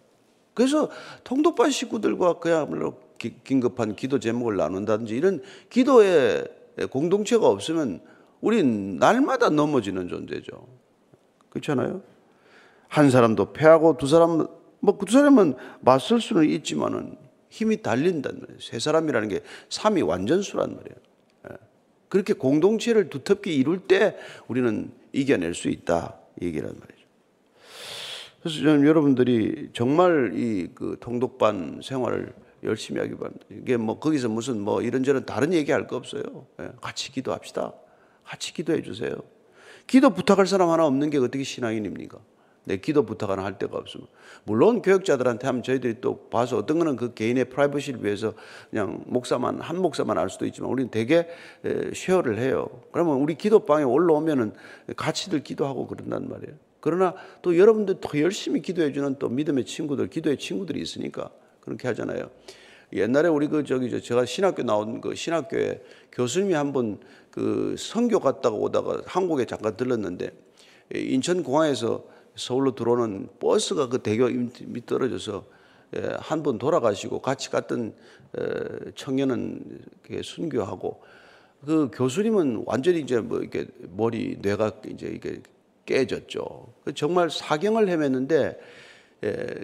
그래서 0.55 0.89
통독반 1.25 1.71
식구들과 1.71 2.39
그야말로 2.39 2.99
긴급한 3.19 3.97
기도 3.97 4.19
제목을 4.19 4.57
나눈다든지 4.57 5.15
이런 5.15 5.43
기도의 5.69 6.47
공동체가 6.91 7.47
없으면 7.49 8.01
우린 8.43 8.99
날마다 8.99 9.49
넘어지는 9.49 10.09
존재죠. 10.09 10.67
그렇잖아요? 11.49 12.03
한 12.89 13.11
사람도 13.11 13.53
패하고 13.55 13.97
두 13.97 14.07
사람, 14.07 14.47
뭐 14.81 14.99
두 14.99 15.13
사람은 15.13 15.55
맞설 15.81 16.21
수는 16.21 16.45
있지만은 16.51 17.17
힘이 17.49 17.81
달린단 17.81 18.41
말이에요. 18.41 18.61
세 18.61 18.79
사람이라는 18.79 19.29
게 19.29 19.41
삼이 19.71 20.03
완전수란 20.03 20.75
말이에요. 20.77 20.97
그렇게 22.09 22.35
공동체를 22.35 23.09
두텁게 23.09 23.51
이룰 23.53 23.79
때 23.87 24.19
우리는 24.49 24.91
이겨낼 25.13 25.55
수 25.55 25.69
있다. 25.69 26.19
얘기란 26.43 26.69
말이죠. 26.79 27.03
그래서 28.43 28.59
저는 28.59 28.87
여러분들이 28.87 29.71
정말 29.73 30.33
이 30.35 30.69
그 30.75 30.97
통독반 31.01 31.81
생활을 31.83 32.35
열심히 32.65 33.01
하기 33.01 33.15
바랍니다. 33.17 33.47
이게 33.51 33.77
뭐 33.77 33.99
거기서 33.99 34.29
무슨 34.29 34.61
뭐 34.61 34.83
이런저런 34.83 35.25
다른 35.25 35.53
얘기 35.55 35.73
할 35.73 35.87
거 35.87 35.97
없어요. 35.97 36.23
예, 36.61 36.71
같이 36.81 37.13
기도합시다. 37.13 37.73
같이 38.25 38.55
기도해 38.55 38.83
주세요. 38.83 39.15
기도 39.87 40.11
부탁할 40.11 40.47
사람 40.47 40.71
하나 40.71 40.87
없는 40.87 41.11
게 41.11 41.19
어떻게 41.19 41.43
신앙인입니까? 41.43 42.19
내 42.65 42.77
기도 42.77 43.05
부탁 43.05 43.31
하나 43.31 43.45
할 43.45 43.59
데가 43.59 43.77
없으면. 43.77 44.07
물론 44.45 44.83
교육자들한테 44.83 45.47
하면 45.49 45.63
저희들이 45.65 46.01
또 46.01 46.29
봐서 46.29 46.57
어떤 46.57 46.79
거는 46.79 46.95
그 46.95 47.13
개인의 47.13 47.47
프라이버시를 47.47 48.05
위해서 48.05 48.35
그냥 48.71 49.03
목사만, 49.07 49.61
한 49.61 49.83
목사만 49.83 50.17
알 50.17 50.31
수도 50.31 50.47
있지만 50.47 50.71
우리는 50.71 50.91
되게 50.91 51.27
쉐어를 51.93 52.39
해요. 52.39 52.69
그러면 52.93 53.17
우리 53.17 53.35
기도방에 53.35 53.83
올라오면은 53.83 54.53
같이들 54.97 55.43
기도하고 55.43 55.89
그런단 55.89 56.29
말이에요. 56.29 56.57
그러나 56.79 57.15
또 57.43 57.59
여러분들 57.59 57.97
더 58.01 58.19
열심히 58.21 58.63
기도해주는 58.63 59.17
또 59.19 59.29
믿음의 59.29 59.65
친구들, 59.67 60.09
기도의 60.09 60.37
친구들이 60.37 60.81
있으니까 60.81 61.31
그렇게 61.61 61.89
하잖아요. 61.89 62.31
옛날에 62.93 63.29
우리 63.29 63.49
그 63.49 63.65
저기 63.65 63.91
저 63.91 64.01
제가 64.01 64.25
신학교 64.25 64.63
나온 64.63 65.01
그 65.01 65.15
신학교에 65.15 65.83
교수님이 66.13 66.55
한번 66.55 66.99
그 67.31 67.75
선교 67.79 68.21
갔다가 68.21 68.55
오다가 68.57 69.03
한국에 69.07 69.47
잠깐 69.47 69.77
들렀는데 69.77 70.31
인천 70.95 71.43
공항에서 71.43 72.05
서울로 72.37 72.75
들어오는 72.75 73.29
버스가 73.41 73.89
그 73.89 73.99
대교 73.99 74.29
밑 74.67 74.87
떨어져서 74.87 75.45
예, 75.95 76.17
한분 76.21 76.59
돌아가시고 76.59 77.21
같이 77.21 77.51
갔던 77.51 77.95
청년은 78.95 79.81
순교하고 80.23 81.03
그 81.67 81.91
교수님은 81.93 82.65
완전히 82.67 83.01
이제 83.01 83.21
뭐 83.21 83.41
이렇게 83.41 83.67
머리 83.95 84.39
뇌가 84.41 84.73
이제 84.89 85.09
이게 85.09 85.43
깨졌죠. 85.85 86.73
그 86.85 86.95
정말 86.95 87.31
사경을 87.31 87.87
헤맸는데 87.87 88.33
예, 88.33 88.59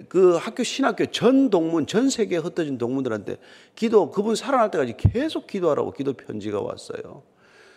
그 0.07 0.37
학교 0.37 0.63
신학교 0.63 1.05
전 1.07 1.49
동문 1.49 1.85
전 1.85 2.09
세계에 2.09 2.39
흩어진 2.39 2.77
동문들한테 2.77 3.37
기도 3.75 4.09
그분 4.09 4.35
살아날 4.35 4.71
때까지 4.71 4.95
계속 4.97 5.47
기도하라고 5.47 5.91
기도 5.91 6.13
편지가 6.13 6.61
왔어요. 6.61 7.23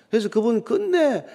그래서 0.09 0.29
그분 0.29 0.63
끝내 0.63 1.27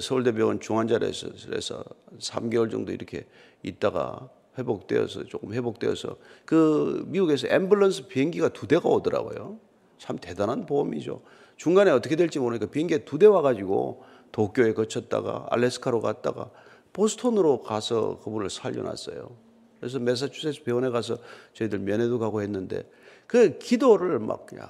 서울대병원 0.00 0.60
중환자실에서 0.60 1.84
3개월 2.18 2.70
정도 2.70 2.92
이렇게 2.92 3.26
있다가 3.62 4.28
회복되어서 4.58 5.26
조금 5.26 5.52
회복되어서 5.52 6.16
그 6.44 7.04
미국에서 7.06 7.46
앰뷸런스 7.46 8.08
비행기가 8.08 8.48
두 8.48 8.66
대가 8.66 8.88
오더라고요. 8.88 9.60
참 9.98 10.18
대단한 10.18 10.66
보험이죠. 10.66 11.22
중간에 11.56 11.90
어떻게 11.90 12.16
될지 12.16 12.38
모르니까 12.40 12.66
비행기에 12.66 13.04
두 13.04 13.18
대 13.18 13.26
와가지고 13.26 14.02
도쿄에 14.32 14.72
거쳤다가 14.72 15.46
알래스카로 15.50 16.00
갔다가 16.00 16.50
보스턴으로 16.92 17.62
가서 17.62 18.18
그분을 18.24 18.50
살려놨어요. 18.50 19.49
그래서 19.80 19.98
메사추세츠 19.98 20.62
병원에 20.62 20.90
가서 20.90 21.18
저희들 21.54 21.78
면회도 21.80 22.18
가고 22.18 22.42
했는데 22.42 22.88
그 23.26 23.58
기도를 23.58 24.18
막 24.18 24.46
그냥 24.46 24.68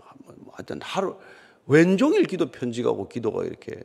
하여튼 0.52 0.80
하루 0.82 1.16
왼종일 1.66 2.24
기도 2.24 2.50
편지 2.50 2.82
가고 2.82 3.08
기도가 3.08 3.44
이렇게 3.44 3.82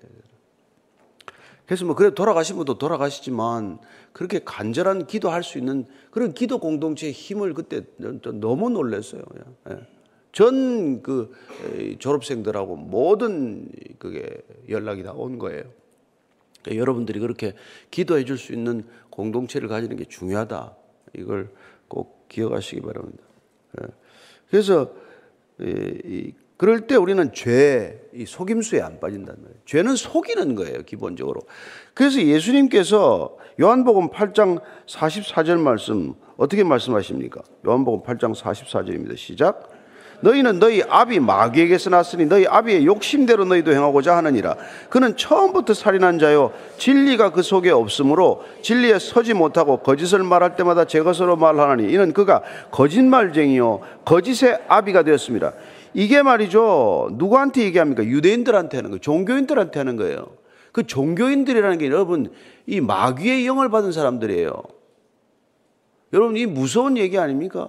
그래서 1.65 1.83
뭐 1.85 1.95
그래 1.95 2.13
돌아가신 2.13 2.57
분도 2.57 2.77
돌아가시지만 2.77 3.79
그렇게 4.13 4.39
간절한 4.45 5.07
기도할 5.07 5.43
수 5.43 5.57
있는 5.57 5.85
그런 6.11 6.33
기도 6.33 6.59
공동체의 6.59 7.11
힘을 7.11 7.55
그때 7.55 7.81
너무 7.97 8.69
놀랐어요. 8.69 9.23
예. 9.71 9.77
전그 10.31 11.33
졸업생들하고 11.97 12.75
모든 12.75 13.69
그게 13.97 14.29
연락이 14.69 15.01
다 15.01 15.13
온 15.13 15.39
거예요. 15.39 15.63
그러니까 16.61 16.81
여러분들이 16.81 17.19
그렇게 17.19 17.53
기도해 17.89 18.25
줄 18.25 18.37
수 18.37 18.53
있는 18.53 18.83
공동체를 19.09 19.67
가지는 19.67 19.95
게 19.97 20.05
중요하다. 20.05 20.75
이걸 21.17 21.49
꼭 21.87 22.27
기억하시기 22.29 22.81
바랍니다. 22.81 23.23
예. 23.81 23.87
그래서 24.49 24.91
그럴 26.57 26.87
때 26.87 26.95
우리는 26.95 27.33
죄, 27.33 28.01
이 28.13 28.25
속임수에 28.25 28.81
안 28.81 28.99
빠진다는 28.99 29.41
거예요. 29.41 29.55
죄는 29.65 29.95
속이는 29.95 30.55
거예요, 30.55 30.83
기본적으로. 30.83 31.41
그래서 31.93 32.21
예수님께서 32.21 33.37
요한복음 33.59 34.09
8장 34.09 34.61
44절 34.87 35.59
말씀 35.59 36.13
어떻게 36.37 36.63
말씀하십니까? 36.63 37.41
요한복음 37.65 38.03
8장 38.03 38.33
44절입니다. 38.35 39.17
시작. 39.17 39.74
너희는 40.21 40.59
너희 40.59 40.81
아비 40.83 41.19
마귀에게서 41.19 41.89
났으니 41.89 42.25
너희 42.25 42.45
아비의 42.47 42.85
욕심대로 42.85 43.45
너희도 43.45 43.73
행하고자 43.73 44.15
하느니라. 44.17 44.55
그는 44.89 45.15
처음부터 45.15 45.73
살인한 45.73 46.19
자요 46.19 46.51
진리가 46.77 47.31
그 47.31 47.41
속에 47.41 47.71
없으므로 47.71 48.43
진리에 48.61 48.99
서지 48.99 49.33
못하고 49.33 49.77
거짓을 49.77 50.23
말할 50.23 50.55
때마다 50.55 50.85
제 50.85 51.01
것으로 51.01 51.35
말하나니 51.35 51.91
이는 51.91 52.13
그가 52.13 52.41
거짓말쟁이요 52.71 53.81
거짓의 54.05 54.59
아비가 54.67 55.03
되었습니다. 55.03 55.53
이게 55.93 56.21
말이죠. 56.21 57.09
누구한테 57.13 57.63
얘기합니까? 57.63 58.03
유대인들한테 58.03 58.77
하는 58.77 58.89
거예요. 58.91 58.99
종교인들한테 58.99 59.79
하는 59.79 59.95
거예요. 59.95 60.27
그 60.71 60.85
종교인들이라는 60.85 61.77
게 61.77 61.85
여러분 61.85 62.31
이 62.67 62.81
마귀의 62.81 63.47
영을 63.47 63.69
받은 63.69 63.91
사람들이에요. 63.91 64.61
여러분 66.13 66.35
이 66.37 66.45
무서운 66.45 66.97
얘기 66.97 67.17
아닙니까? 67.17 67.67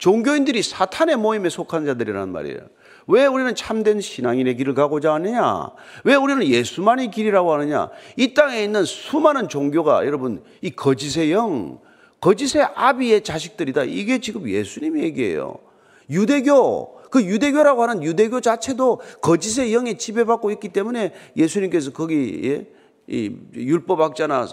종교인들이 0.00 0.62
사탄의 0.62 1.16
모임에 1.16 1.50
속한 1.50 1.84
자들이란 1.84 2.32
말이에요. 2.32 2.58
왜 3.06 3.26
우리는 3.26 3.54
참된 3.54 4.00
신앙인의 4.00 4.56
길을 4.56 4.74
가고자 4.74 5.12
하느냐? 5.14 5.70
왜 6.04 6.14
우리는 6.14 6.42
예수만의 6.42 7.10
길이라고 7.10 7.52
하느냐? 7.52 7.90
이 8.16 8.32
땅에 8.32 8.64
있는 8.64 8.84
수많은 8.84 9.48
종교가 9.48 10.06
여러분 10.06 10.42
이 10.62 10.70
거짓의 10.70 11.32
영, 11.32 11.80
거짓의 12.20 12.66
아비의 12.74 13.22
자식들이다. 13.24 13.84
이게 13.84 14.20
지금 14.20 14.48
예수님의 14.48 15.04
얘기예요. 15.04 15.58
유대교 16.08 17.00
그 17.10 17.22
유대교라고 17.22 17.82
하는 17.82 18.02
유대교 18.02 18.40
자체도 18.40 19.00
거짓의 19.20 19.74
영에 19.74 19.94
지배받고 19.94 20.50
있기 20.52 20.70
때문에 20.70 21.12
예수님께서 21.36 21.92
거기 21.92 22.40
예? 22.44 22.66
이 23.06 23.36
율법학자나 23.54 24.48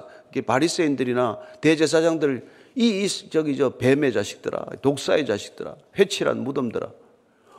바리새인들이나 0.46 1.38
대제사장들 1.62 2.48
이, 2.78 3.04
이 3.06 3.08
저기 3.30 3.58
저 3.58 3.72
뱀의 3.72 4.14
자식들아, 4.14 4.66
독사의 4.84 5.26
자식들아, 5.26 5.76
회칠한 5.98 6.44
무덤들아. 6.44 6.92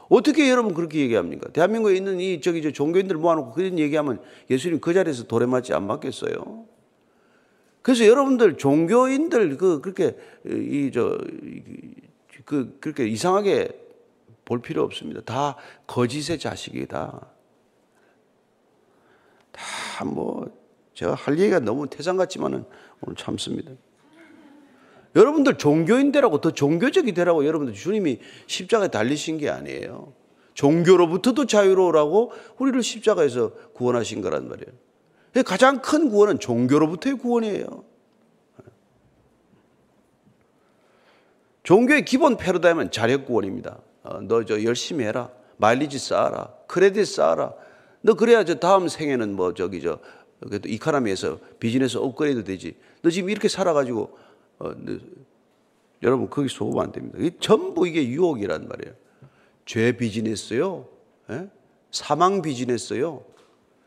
어떻게 0.08 0.48
여러분 0.48 0.74
그렇게 0.74 1.00
얘기합니까? 1.00 1.50
대한민국에 1.50 1.96
있는 1.96 2.20
이 2.20 2.40
저기 2.40 2.62
저 2.62 2.70
종교인들 2.70 3.16
모아놓고 3.16 3.52
그런 3.52 3.78
얘기하면 3.78 4.22
예수님 4.48 4.80
그 4.80 4.94
자리에서 4.94 5.24
돌에 5.24 5.46
맞지 5.46 5.74
안 5.74 5.86
맞겠어요? 5.86 6.66
그래서 7.82 8.06
여러분들 8.06 8.56
종교인들 8.56 9.56
그 9.58 9.80
그렇게 9.80 10.16
이 10.46 10.90
저 10.92 11.18
그 12.44 12.78
그렇게 12.80 13.06
이상하게 13.06 13.68
볼 14.46 14.62
필요 14.62 14.82
없습니다. 14.84 15.20
다 15.22 15.56
거짓의 15.86 16.38
자식이다. 16.38 17.26
다 19.52 20.04
뭐 20.04 20.48
제가 20.94 21.14
할 21.14 21.38
얘기가 21.38 21.58
너무 21.58 21.88
태산 21.88 22.16
같지만은 22.16 22.64
오늘 23.02 23.16
참습니다. 23.16 23.72
여러분들 25.18 25.58
종교인 25.58 26.12
되라고 26.12 26.40
더 26.40 26.52
종교적이 26.52 27.12
되라고 27.12 27.44
여러분들 27.44 27.74
주님이 27.74 28.20
십자가에 28.46 28.88
달리신 28.88 29.38
게 29.38 29.50
아니에요. 29.50 30.12
종교로부터도 30.54 31.46
자유로우라고 31.46 32.32
우리를 32.58 32.80
십자가에서 32.82 33.50
구원하신 33.74 34.22
거란 34.22 34.48
말이에요. 34.48 34.72
가장 35.44 35.82
큰 35.82 36.08
구원은 36.08 36.38
종교로부터의 36.38 37.18
구원이에요. 37.18 37.84
종교의 41.64 42.04
기본 42.04 42.36
패러다임은 42.36 42.92
자력 42.92 43.26
구원입니다. 43.26 43.78
어, 44.04 44.20
너저 44.20 44.62
열심히 44.64 45.04
해라. 45.04 45.30
마일리지 45.58 45.98
쌓아라. 45.98 46.54
크레딧 46.66 47.06
쌓아라. 47.06 47.52
너 48.00 48.14
그래야 48.14 48.44
저 48.44 48.54
다음 48.54 48.88
생에는 48.88 49.34
뭐 49.34 49.52
저기 49.52 49.82
저 49.82 49.98
그래도 50.40 50.68
이카라미에서 50.68 51.38
비즈니스 51.58 51.98
업그레이드 51.98 52.44
되지. 52.44 52.76
너 53.02 53.10
지금 53.10 53.28
이렇게 53.28 53.48
살아가지고 53.48 54.16
어, 54.58 54.72
너, 54.76 54.98
여러분 56.02 56.30
거기 56.30 56.48
속으면 56.48 56.84
안 56.84 56.92
됩니다. 56.92 57.18
전부 57.40 57.86
이게 57.86 58.06
유혹이란 58.06 58.68
말이에요. 58.68 58.94
죄 59.66 59.92
비즈니스요. 59.92 60.86
예? 61.30 61.48
사망 61.90 62.42
비즈니스요. 62.42 63.24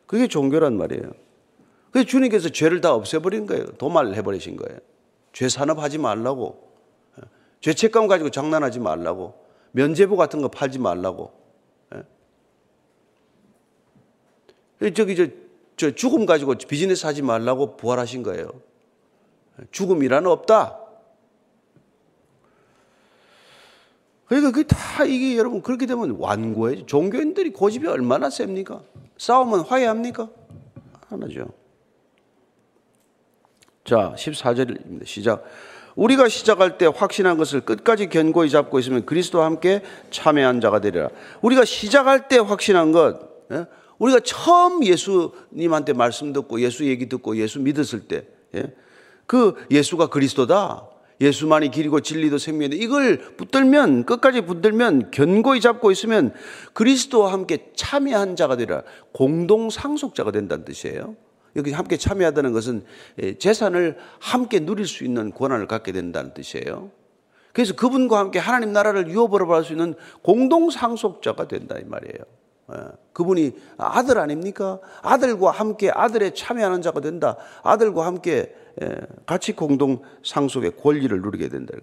그게 0.06 0.28
종교란 0.28 0.78
말이에요. 0.78 1.12
그래서 1.92 2.08
주님께서 2.08 2.50
죄를 2.50 2.82
다 2.82 2.94
없애버린 2.94 3.46
거예요. 3.46 3.66
도말해버리신 3.78 4.58
거예요. 4.58 4.80
죄 5.34 5.50
산업하지 5.50 5.98
말라고. 5.98 6.72
죄책감 7.62 8.08
가지고 8.08 8.30
장난하지 8.30 8.80
말라고. 8.80 9.36
면제부 9.72 10.18
같은 10.18 10.42
거 10.42 10.50
팔지 10.50 10.80
말라고. 10.80 11.32
예? 14.82 14.92
저기 14.94 15.16
저, 15.16 15.28
저 15.78 15.92
죽음 15.92 16.26
가지고 16.26 16.56
비즈니스 16.56 17.06
하지 17.06 17.22
말라고 17.22 17.78
부활하신 17.78 18.24
거예요. 18.24 18.50
죽음이란 19.72 20.26
없다. 20.26 20.78
그러니까 24.26 24.52
그게 24.52 24.66
다 24.66 25.04
이게 25.04 25.38
여러분 25.38 25.62
그렇게 25.62 25.86
되면 25.86 26.16
완고해. 26.18 26.86
종교인들이 26.86 27.52
고집이 27.52 27.88
얼마나 27.88 28.30
셉니까? 28.30 28.82
싸우면 29.18 29.62
화해합니까? 29.62 30.30
하나죠. 31.10 31.50
자, 33.84 34.14
14절입니다. 34.16 35.06
시작. 35.06 35.44
우리가 35.96 36.30
시작할 36.30 36.78
때 36.78 36.86
확신한 36.86 37.38
것을 37.38 37.62
끝까지 37.62 38.08
견고히 38.08 38.50
잡고 38.50 38.80
있으면 38.80 39.06
그리스도와 39.06 39.46
함께 39.46 39.84
참여한 40.10 40.62
자가 40.62 40.80
되리라. 40.80 41.10
우리가 41.42 41.66
시작할 41.66 42.30
때 42.30 42.38
확신한 42.38 42.92
것, 42.94 43.20
예? 43.52 43.66
우리가 44.00 44.22
처음 44.22 44.86
예수님한테 44.86 45.94
말씀 45.94 46.32
듣고 46.34 46.62
예수 46.62 46.86
얘기 46.88 47.10
듣고 47.10 47.36
예수 47.38 47.60
믿었을 47.60 48.08
때, 48.08 48.26
예? 48.56 48.74
그 49.32 49.56
예수가 49.72 50.08
그리스도다. 50.08 50.90
예수만이 51.22 51.72
길이고 51.72 52.02
진리도 52.02 52.38
생명인데 52.38 52.76
이걸 52.76 53.18
붙들면 53.38 54.04
끝까지 54.04 54.42
붙들면 54.42 55.12
견고히 55.12 55.62
잡고 55.62 55.90
있으면 55.90 56.34
그리스도와 56.74 57.32
함께 57.32 57.72
참여한 57.74 58.36
자가 58.36 58.58
되리라. 58.58 58.84
공동 59.14 59.70
상속자가 59.70 60.32
된다는 60.34 60.66
뜻이에요. 60.66 61.16
여기 61.56 61.72
함께 61.72 61.96
참여하다는 61.96 62.52
것은 62.52 62.84
예, 63.24 63.38
재산을 63.38 63.96
함께 64.20 64.60
누릴 64.60 64.86
수 64.86 65.06
있는 65.06 65.32
권한을 65.32 65.66
갖게 65.66 65.94
된다는 65.94 66.34
뜻이에요. 66.34 66.92
그래서 67.54 67.74
그분과 67.74 68.20
함께 68.20 68.38
하나님 68.38 68.74
나라를 68.74 69.10
유업으로 69.10 69.54
할수 69.54 69.72
있는 69.72 69.94
공동 70.24 70.70
상속자가 70.70 71.48
된다 71.48 71.78
이 71.80 71.86
말이에요. 71.86 72.26
예, 72.74 72.78
그분이 73.14 73.54
아들 73.78 74.18
아닙니까? 74.18 74.80
아들과 75.02 75.52
함께 75.52 75.90
아들에 75.90 76.34
참여하는 76.34 76.82
자가 76.82 77.00
된다. 77.00 77.38
아들과 77.64 78.06
함께 78.06 78.32
예, 78.32 78.61
같이 79.26 79.54
공동 79.54 80.02
상속의 80.24 80.78
권리를 80.78 81.22
누리게 81.22 81.50
된다. 81.50 81.74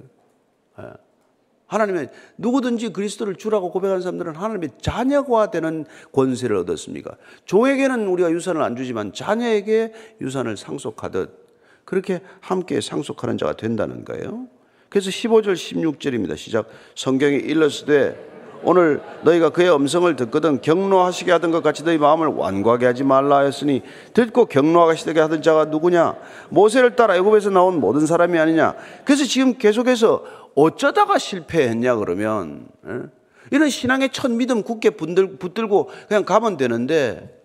하나님의 1.67 2.09
누구든지 2.39 2.93
그리스도를 2.95 3.37
주라고 3.37 3.71
고백하는 3.71 4.01
사람들은 4.01 4.37
하나님의 4.37 4.71
자녀가 4.81 5.51
되는 5.51 5.85
권세를 6.13 6.57
얻었습니까? 6.57 7.17
종에게는 7.45 8.07
우리가 8.07 8.31
유산을 8.31 8.63
안 8.63 8.75
주지만 8.75 9.13
자녀에게 9.13 9.93
유산을 10.21 10.57
상속하듯 10.57 11.47
그렇게 11.85 12.23
함께 12.41 12.81
상속하는 12.81 13.37
자가 13.37 13.57
된다는 13.57 14.05
거예요. 14.05 14.49
그래서 14.89 15.11
15절 15.11 15.53
16절입니다. 15.53 16.37
시작. 16.37 16.69
성경에 16.95 17.37
일러스되 17.37 18.38
오늘 18.63 19.01
너희가 19.23 19.51
그의 19.51 19.75
음성을 19.75 20.15
듣거든 20.17 20.61
경로하시게 20.61 21.31
하던 21.33 21.51
것 21.51 21.63
같이 21.63 21.85
너희 21.85 21.99
마음을 21.99 22.29
완고하게 22.29 22.87
하지 22.87 23.05
말라 23.05 23.39
하였으니 23.39 23.83
듣고 24.15 24.47
경로하시게 24.47 25.19
하던 25.19 25.43
자가 25.43 25.67
누구냐 25.67 26.17
모세를 26.51 26.97
따라 26.97 27.17
애굽에서 27.17 27.51
나온 27.51 27.81
모든 27.81 28.07
사람이 28.07 28.39
아니냐 28.39 28.75
그래서 29.05 29.25
지금 29.25 29.55
계속해서 29.55 30.25
어쩌다가 30.55 31.19
실패했냐 31.19 31.97
그러면 31.97 32.67
예? 32.89 33.03
이런 33.51 33.71
신앙의 33.71 34.11
첫 34.13 34.31
믿음 34.31 34.63
굳게 34.63 34.91
붙들고 34.91 35.91
그냥 36.09 36.25
가면 36.25 36.57
되는데 36.57 37.43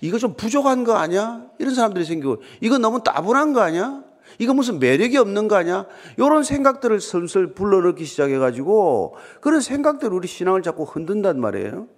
이거 0.00 0.18
좀 0.18 0.34
부족한 0.34 0.84
거 0.84 0.94
아니야? 0.94 1.42
이런 1.58 1.74
사람들이 1.74 2.04
생기고 2.04 2.42
이거 2.60 2.78
너무 2.78 3.02
따분한 3.02 3.52
거 3.52 3.60
아니야? 3.60 4.02
이거 4.38 4.54
무슨 4.54 4.78
매력이 4.78 5.16
없는 5.16 5.48
거 5.48 5.56
아니야? 5.56 5.86
이런 6.16 6.42
생각들을 6.42 7.00
슬슬 7.00 7.54
불러넣기 7.54 8.04
시작해가지고 8.04 9.16
그런 9.40 9.60
생각들 9.60 10.12
우리 10.12 10.28
신앙을 10.28 10.62
자꾸 10.62 10.84
흔든단 10.84 11.40
말이에요. 11.40 11.88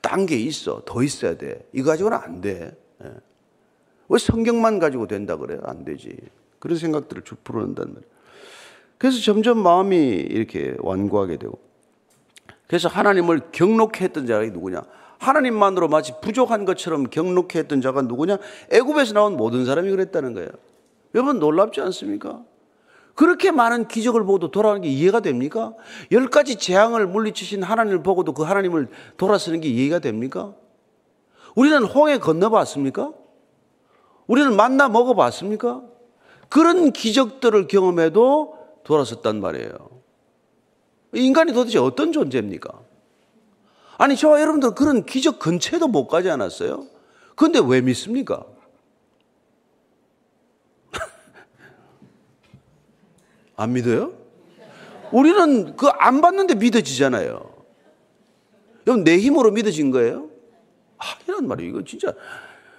딴 0.00 0.26
게 0.26 0.36
있어. 0.36 0.82
더 0.84 1.02
있어야 1.02 1.36
돼. 1.36 1.66
이거 1.72 1.90
가지고는 1.90 2.18
안 2.18 2.40
돼. 2.40 2.76
예. 3.04 3.10
왜 4.08 4.18
성경만 4.18 4.78
가지고 4.78 5.06
된다 5.06 5.36
그래요? 5.36 5.60
안 5.64 5.84
되지. 5.84 6.16
그런 6.58 6.78
생각들을 6.78 7.22
불어넣는단 7.44 7.88
말이에요. 7.88 8.16
그래서 8.98 9.20
점점 9.20 9.58
마음이 9.58 9.96
이렇게 9.96 10.74
완고하게 10.78 11.36
되고 11.36 11.58
그래서 12.66 12.88
하나님을 12.88 13.40
경록해 13.52 14.00
했던 14.00 14.26
자가 14.26 14.44
누구냐? 14.46 14.82
하나님만으로 15.18 15.88
마치 15.88 16.12
부족한 16.20 16.64
것처럼 16.64 17.04
경록해 17.04 17.60
했던 17.60 17.80
자가 17.80 18.02
누구냐? 18.02 18.38
애굽에서 18.70 19.14
나온 19.14 19.36
모든 19.36 19.64
사람이 19.64 19.90
그랬다는 19.90 20.34
거예요. 20.34 20.48
여러분 21.14 21.38
놀랍지 21.38 21.80
않습니까? 21.80 22.42
그렇게 23.14 23.50
많은 23.50 23.88
기적을 23.88 24.24
보고도 24.24 24.50
돌아가는 24.50 24.82
게 24.82 24.88
이해가 24.88 25.20
됩니까? 25.20 25.74
열 26.12 26.28
가지 26.28 26.56
재앙을 26.56 27.06
물리치신 27.06 27.62
하나님을 27.62 28.02
보고도 28.02 28.34
그 28.34 28.42
하나님을 28.42 28.88
돌아서는 29.16 29.60
게 29.60 29.68
이해가 29.68 30.00
됩니까? 30.00 30.54
우리는 31.54 31.82
홍해 31.84 32.18
건너봤습니까? 32.18 33.12
우리는 34.26 34.54
만나 34.54 34.88
먹어봤습니까? 34.88 35.82
그런 36.50 36.92
기적들을 36.92 37.68
경험해도 37.68 38.58
돌아섰단 38.84 39.40
말이에요. 39.40 39.72
인간이 41.14 41.54
도대체 41.54 41.78
어떤 41.78 42.12
존재입니까? 42.12 42.68
아니, 43.98 44.16
저와 44.16 44.42
여러분들 44.42 44.74
그런 44.74 45.06
기적 45.06 45.38
근처에도 45.38 45.88
못 45.88 46.06
가지 46.06 46.28
않았어요? 46.28 46.86
그런데 47.34 47.60
왜 47.64 47.80
믿습니까? 47.80 48.44
안 53.56 53.72
믿어요? 53.72 54.12
우리는 55.12 55.76
그 55.76 55.86
안 55.98 56.20
봤는데 56.20 56.54
믿어지잖아요. 56.56 57.54
여러분, 58.86 59.04
내 59.04 59.18
힘으로 59.18 59.50
믿어진 59.50 59.90
거예요? 59.90 60.30
아, 60.98 61.04
이런 61.26 61.48
말이에요. 61.48 61.70
이거 61.70 61.84
진짜. 61.84 62.14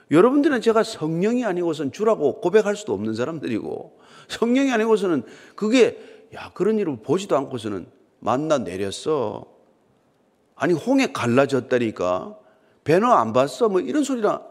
여러분들은 0.10 0.62
제가 0.62 0.84
성령이 0.84 1.44
아니고선 1.44 1.92
주라고 1.92 2.40
고백할 2.40 2.76
수도 2.76 2.94
없는 2.94 3.14
사람들이고, 3.14 4.00
성령이 4.30 4.72
아니고서는 4.72 5.24
그게, 5.56 6.00
야, 6.34 6.52
그런 6.54 6.80
일을 6.80 6.98
보지도 7.04 7.36
않고서는 7.36 7.88
만나 8.20 8.58
내렸어. 8.58 9.46
아니, 10.56 10.74
홍해 10.74 11.12
갈라졌다니까. 11.12 12.38
배너 12.84 13.08
안 13.08 13.34
봤어? 13.34 13.68
뭐 13.68 13.82
이런 13.82 14.04
소리나. 14.04 14.46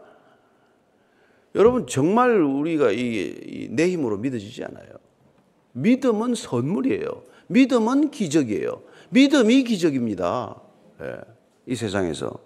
여러분, 1.55 1.87
정말 1.87 2.39
우리가 2.39 2.91
이게 2.91 3.67
내 3.71 3.89
힘으로 3.89 4.17
믿어지지 4.17 4.63
않아요. 4.63 4.87
믿음은 5.77 6.35
선물이에요. 6.35 7.23
믿음은 7.47 8.11
기적이에요. 8.11 8.81
믿음이 9.09 9.63
기적입니다. 9.63 10.61
예, 11.01 11.15
이 11.65 11.75
세상에서. 11.75 12.39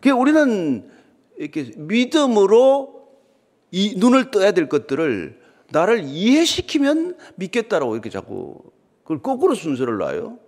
그 0.00 0.10
우리는 0.10 0.90
이렇게 1.38 1.70
믿음으로 1.76 3.08
이 3.70 3.94
눈을 3.96 4.30
떠야 4.30 4.52
될 4.52 4.68
것들을 4.68 5.40
나를 5.70 6.04
이해시키면 6.04 7.16
믿겠다라고 7.36 7.94
이렇게 7.94 8.10
자꾸 8.10 8.62
그걸 9.02 9.22
거꾸로 9.22 9.54
순서를 9.54 9.98
놔요. 9.98 10.38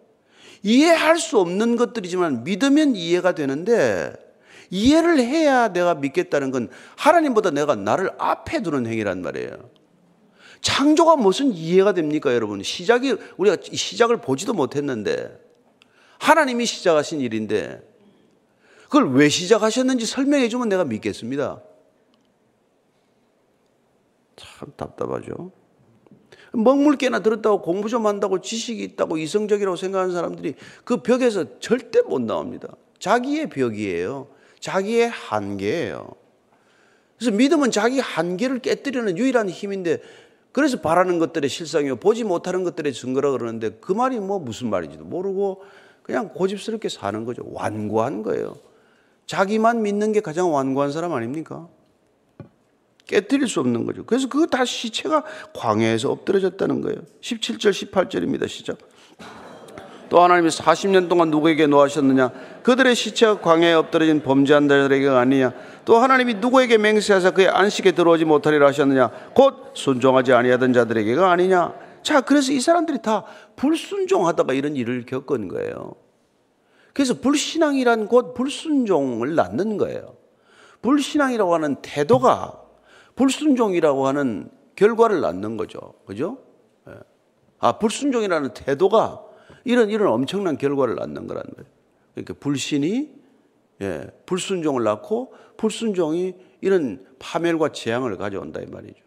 이해할 0.63 1.19
수 1.19 1.39
없는 1.39 1.77
것들이지만 1.77 2.45
믿으면 2.45 2.97
이해가 2.97 3.33
되는데 3.33 4.13
이해를 4.71 5.19
해야 5.19 5.69
내가 5.73 5.95
믿겠다는 5.95 6.51
건 6.51 6.69
하나님보다 6.97 7.51
내가 7.51 7.75
나를 7.75 8.11
앞에 8.19 8.63
두는 8.63 8.87
행위란 8.87 9.23
말이에요. 9.23 9.78
창조가 10.61 11.17
무슨 11.17 11.53
이해가 11.53 11.93
됩니까, 11.93 12.35
여러분? 12.35 12.63
시작이, 12.63 13.17
우리가 13.37 13.57
시작을 13.63 14.19
보지도 14.21 14.53
못했는데, 14.53 15.39
하나님이 16.19 16.67
시작하신 16.67 17.21
일인데, 17.21 17.83
그걸 18.85 19.13
왜 19.13 19.29
시작하셨는지 19.29 20.07
설명해 20.07 20.49
주면 20.49 20.69
내가 20.69 20.85
믿겠습니다. 20.85 21.63
참 24.37 24.73
답답하죠. 24.77 25.53
먹물개나 26.53 27.21
들었다고 27.21 27.61
공부 27.61 27.89
좀 27.89 28.07
한다고 28.07 28.41
지식이 28.41 28.83
있다고 28.83 29.19
이성적이라고 29.19 29.77
생각하는 29.77 30.15
사람들이 30.15 30.55
그 30.85 31.03
벽에서 31.03 31.59
절대 31.61 32.01
못 32.01 32.23
나옵니다. 32.23 32.69
자기의 32.99 33.51
벽이에요. 33.51 34.29
자기의 34.61 35.09
한계예요. 35.09 36.11
그래서 37.19 37.37
믿음은 37.37 37.71
자기 37.71 38.01
한계를 38.01 38.61
깨뜨리는 38.61 39.19
유일한 39.19 39.51
힘인데 39.51 40.01
그래서 40.53 40.81
바라는 40.81 41.19
것들의 41.19 41.49
실상이요. 41.49 41.97
보지 41.97 42.25
못하는 42.25 42.65
것들의 42.65 42.93
증거라 42.93 43.31
그러는데 43.31 43.79
그 43.81 43.93
말이 43.93 44.19
뭐 44.19 44.39
무슨 44.39 44.71
말인지도 44.71 45.05
모르고 45.05 45.63
그냥 46.03 46.31
고집스럽게 46.31 46.89
사는 46.89 47.25
거죠. 47.25 47.43
완고한 47.47 48.23
거예요. 48.23 48.57
자기만 49.27 49.83
믿는 49.83 50.13
게 50.13 50.21
가장 50.21 50.53
완고한 50.53 50.91
사람 50.91 51.13
아닙니까? 51.13 51.69
깨뜨릴 53.07 53.47
수 53.49 53.61
없는 53.61 53.85
거죠. 53.85 54.05
그래서 54.05 54.29
그거 54.29 54.47
다 54.47 54.65
시체가 54.65 55.25
광야에서 55.55 56.11
엎드려졌다는 56.11 56.81
거예요. 56.81 57.01
17절, 57.21 57.91
18절입니다. 57.91 58.49
시작. 58.49 58.79
또 60.09 60.23
하나님이 60.23 60.49
40년 60.49 61.09
동안 61.09 61.31
누구에게 61.31 61.67
노하셨느냐? 61.67 62.31
그들의 62.63 62.95
시체가 62.95 63.41
광야에 63.41 63.75
엎드려진 63.75 64.23
범죄한 64.23 64.69
자들에게가 64.69 65.19
아니냐? 65.19 65.53
또 65.85 65.99
하나님이 65.99 66.35
누구에게 66.35 66.79
맹세하사 66.79 67.33
그의 67.33 67.49
안식에 67.49 67.93
들어오지 67.93 68.25
못하리라 68.25 68.67
하셨느냐? 68.69 69.11
곧 69.35 69.73
순종하지 69.75 70.33
아니하던 70.33 70.73
자들에게가 70.73 71.31
아니냐? 71.31 71.75
자, 72.03 72.21
그래서 72.23 72.53
이 72.53 72.61
사람들이 72.61 73.03
다 73.03 73.25
불순종하다가 73.57 74.55
이런 74.55 74.77
일을 74.77 75.05
겪은 75.05 75.49
거예요. 75.49 75.95
그래서 76.95 77.15
불신앙이란 77.15 78.09
곧 78.09 78.35
불순종을 78.35 79.35
낳는 79.35 79.77
거예요. 79.77 80.17
불신앙이라고 80.81 81.55
하는 81.55 81.77
태도가 81.83 82.63
불순종이라고 83.15 84.07
하는 84.07 84.49
결과를 84.75 85.21
낳는 85.21 85.57
거죠. 85.57 85.95
그죠? 86.07 86.39
예. 86.89 86.95
아, 87.59 87.79
불순종이라는 87.79 88.55
태도가 88.55 89.28
이런, 89.69 89.91
이런 89.91 90.09
엄청난 90.09 90.57
결과를 90.57 90.95
낳는 90.95 91.27
거란 91.27 91.43
말이에요. 91.55 91.75
그러니까 92.15 92.35
불신이, 92.41 93.11
예, 93.83 94.07
불순종을 94.25 94.83
낳고 94.83 95.35
불순종이 95.59 96.35
이런 96.63 97.05
파멸과 97.19 97.73
재앙을 97.73 98.17
가져온다, 98.17 98.63
이 98.63 98.67
말이죠. 98.67 99.03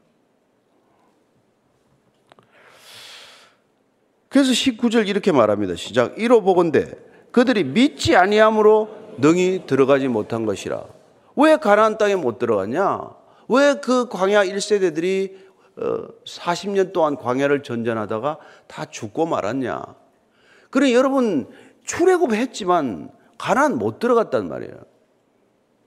그래서 4.30 4.52
19절 4.52 5.08
이렇게 5.08 5.32
말합니다. 5.32 5.76
시작. 5.76 6.19
이로 6.19 6.43
보건대 6.43 6.93
그들이 7.32 7.63
믿지 7.63 8.15
아니함으로 8.15 9.15
능히 9.17 9.63
들어가지 9.65 10.10
못한 10.10 10.45
것이라. 10.45 10.86
왜 11.38 11.58
가나안 11.58 11.97
땅에 11.97 12.15
못 12.15 12.38
들어갔냐? 12.38 13.10
왜 13.50 13.74
그 13.82 14.08
광야 14.10 14.45
1세대들이 14.45 15.38
40년 16.24 16.89
어, 16.89 16.91
동안 16.93 17.15
광야를 17.15 17.63
전전하다가 17.63 18.38
다 18.67 18.86
죽고 18.86 19.26
말았냐? 19.26 20.02
그래 20.71 20.93
여러분 20.93 21.47
출애굽 21.86 22.34
했지만 22.34 23.12
가나안 23.38 23.77
못 23.77 23.99
들어갔단 23.99 24.47
말이에요. 24.47 24.73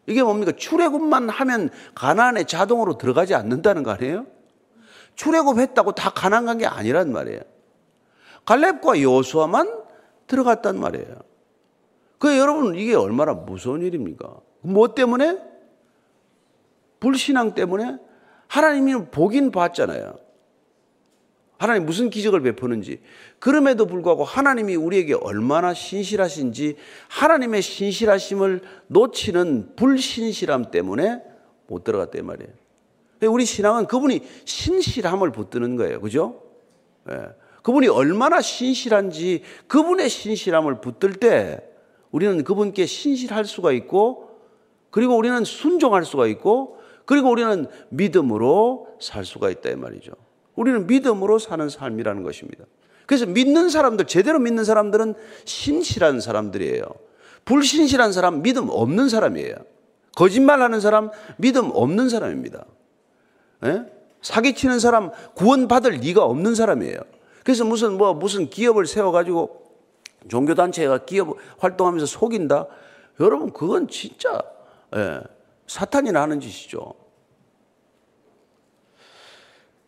이게 0.06 0.22
뭡니까? 0.22 0.52
출애굽만 0.56 1.28
하면 1.30 1.70
가나안에 1.94 2.44
자동으로 2.44 2.98
들어가지 2.98 3.34
않는다는 3.34 3.82
거 3.82 3.90
아니에요? 3.92 4.26
출애굽 5.16 5.58
했다고 5.58 5.92
다 5.92 6.10
가나안 6.10 6.46
간 6.46 6.58
게 6.58 6.66
아니란 6.66 7.10
말이에요. 7.12 7.40
갈렙과 8.44 9.00
여수아만 9.00 9.82
들어갔단 10.26 10.78
말이에요. 10.78 11.16
그 12.18 12.36
여러분 12.38 12.74
이게 12.74 12.94
얼마나 12.94 13.32
무서운 13.32 13.82
일입니까? 13.82 14.36
뭐 14.60 14.94
때문에? 14.94 15.38
불신앙 17.00 17.54
때문에 17.54 17.98
하나님이 18.48 19.06
보긴 19.10 19.50
봤잖아요. 19.50 20.14
하나님 21.58 21.86
무슨 21.86 22.10
기적을 22.10 22.40
베푸는지. 22.42 23.00
그럼에도 23.38 23.86
불구하고 23.86 24.24
하나님이 24.24 24.76
우리에게 24.76 25.14
얼마나 25.14 25.72
신실하신지 25.72 26.76
하나님의 27.08 27.62
신실하심을 27.62 28.60
놓치는 28.88 29.76
불신실함 29.76 30.70
때문에 30.70 31.22
못 31.66 31.84
들어갔단 31.84 32.26
말이에요. 32.26 32.50
우리 33.28 33.44
신앙은 33.44 33.86
그분이 33.86 34.20
신실함을 34.44 35.32
붙드는 35.32 35.76
거예요. 35.76 36.00
그죠? 36.00 36.42
예. 37.10 37.28
그분이 37.62 37.88
얼마나 37.88 38.42
신실한지 38.42 39.42
그분의 39.68 40.10
신실함을 40.10 40.82
붙들 40.82 41.14
때 41.14 41.66
우리는 42.10 42.44
그분께 42.44 42.84
신실할 42.84 43.46
수가 43.46 43.72
있고 43.72 44.30
그리고 44.90 45.16
우리는 45.16 45.44
순종할 45.44 46.04
수가 46.04 46.26
있고 46.26 46.78
그리고 47.06 47.30
우리는 47.30 47.66
믿음으로 47.88 48.88
살 49.00 49.24
수가 49.24 49.50
있다 49.50 49.70
이 49.70 49.76
말이죠. 49.76 50.12
우리는 50.56 50.86
믿음으로 50.86 51.38
사는 51.38 51.68
삶이라는 51.68 52.22
것입니다. 52.22 52.64
그래서 53.06 53.26
믿는 53.26 53.68
사람들, 53.68 54.06
제대로 54.06 54.38
믿는 54.38 54.64
사람들은 54.64 55.14
신실한 55.44 56.20
사람들이에요. 56.20 56.84
불신실한 57.44 58.12
사람, 58.12 58.42
믿음 58.42 58.68
없는 58.70 59.08
사람이에요. 59.08 59.54
거짓말하는 60.16 60.80
사람, 60.80 61.10
믿음 61.36 61.70
없는 61.72 62.08
사람입니다. 62.08 62.64
예? 63.64 63.84
사기치는 64.22 64.78
사람, 64.78 65.10
구원받을 65.34 65.92
리가 65.92 66.24
없는 66.24 66.54
사람이에요. 66.54 66.98
그래서 67.42 67.64
무슨 67.64 67.98
뭐 67.98 68.14
무슨 68.14 68.48
기업을 68.48 68.86
세워가지고 68.86 69.62
종교단체가 70.28 71.04
기업 71.04 71.36
활동하면서 71.58 72.06
속인다? 72.06 72.66
여러분, 73.20 73.52
그건 73.52 73.88
진짜, 73.88 74.42
예. 74.96 75.20
사탄이 75.66 76.12
나는 76.12 76.40
짓이죠. 76.40 76.94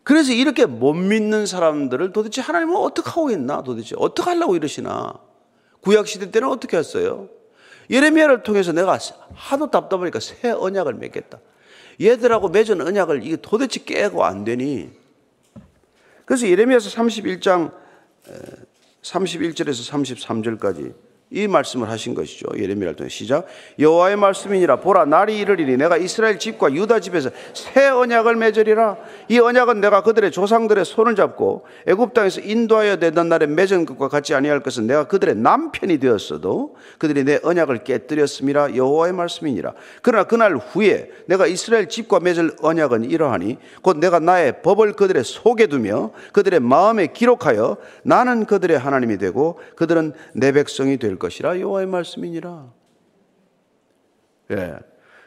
그래서 0.07 0.33
이렇게 0.33 0.66
못 0.66 0.95
믿는 0.95 1.47
사람들을 1.47 2.12
도대체 2.12 2.40
하나님은 2.40 2.77
어떻게 2.77 3.11
하고 3.11 3.29
있나 3.33 3.64
도대체 3.64 3.97
어떻게 3.99 4.31
하려고 4.31 4.55
이러시나 4.55 5.14
구약 5.81 6.07
시대 6.07 6.31
때는 6.31 6.49
어떻게 6.49 6.77
했어요? 6.77 7.29
예레미야를 7.90 8.45
통해서 8.45 8.71
내가 8.71 9.01
하도 9.35 9.69
답답하니까 9.69 10.21
새 10.21 10.51
언약을 10.53 10.95
맺겠다. 10.95 11.40
얘들하고 12.01 12.51
맺은 12.51 12.83
언약을 12.83 13.27
이게 13.27 13.35
도대체 13.35 13.83
깨고 13.83 14.25
안 14.25 14.45
되니 14.45 14.92
그래서 16.25 16.47
예레미야서 16.47 16.88
31장 16.90 17.73
31절에서 19.03 19.90
33절까지 19.90 20.95
이 21.28 21.48
말씀을 21.48 21.90
하신 21.90 22.14
것이죠. 22.14 22.46
예레미야를 22.56 22.94
통해 22.94 23.08
시작. 23.08 23.46
여호와의 23.80 24.14
말씀이니라 24.14 24.76
보라 24.76 25.06
날이 25.06 25.38
이르리니 25.38 25.76
내가 25.76 25.96
이스라엘 25.96 26.38
집과 26.38 26.72
유다 26.72 27.00
집에서 27.00 27.30
새 27.52 27.88
언약을 27.88 28.36
맺으리라. 28.36 28.96
이 29.28 29.40
언약은 29.40 29.80
내가 29.80 30.04
그들의 30.04 30.30
조상들의 30.30 30.84
손을 30.84 31.16
잡고 31.16 31.66
애굽 31.88 32.14
땅에서 32.14 32.40
인도하여 32.42 32.96
내던 32.96 33.28
날에 33.28 33.46
맺은 33.46 33.86
것과 33.86 34.06
같지 34.06 34.36
아니할 34.36 34.60
것은 34.60 34.86
내가 34.86 35.08
그들의 35.08 35.34
남편이 35.34 35.98
되었어도 35.98 36.76
그들이 36.98 37.24
내 37.24 37.40
언약을 37.42 37.82
깨뜨렸음이라 37.82 38.76
여호와의 38.76 39.12
말씀이니라. 39.12 39.74
그러나 40.02 40.24
그날 40.24 40.56
후에 40.56 41.10
내가 41.26 41.48
이스라엘 41.48 41.88
집과 41.88 42.20
맺을 42.20 42.52
언약은 42.62 43.10
이러하니 43.10 43.58
곧 43.82 43.98
내가 43.98 44.20
나의 44.20 44.62
법을 44.62 44.92
그들의 44.92 45.24
속에 45.24 45.66
두며 45.66 46.12
그들의 46.32 46.60
마음에 46.60 47.08
기록하여 47.08 47.78
나는 48.04 48.44
그들의 48.44 48.78
하나님이 48.78 49.18
되고 49.18 49.58
그들은 49.74 50.12
내 50.32 50.52
백성이 50.52 50.98
될 50.98 51.15
것이라 51.18 51.61
여호와의 51.61 51.87
말씀이니라. 51.87 52.72
예. 54.52 54.79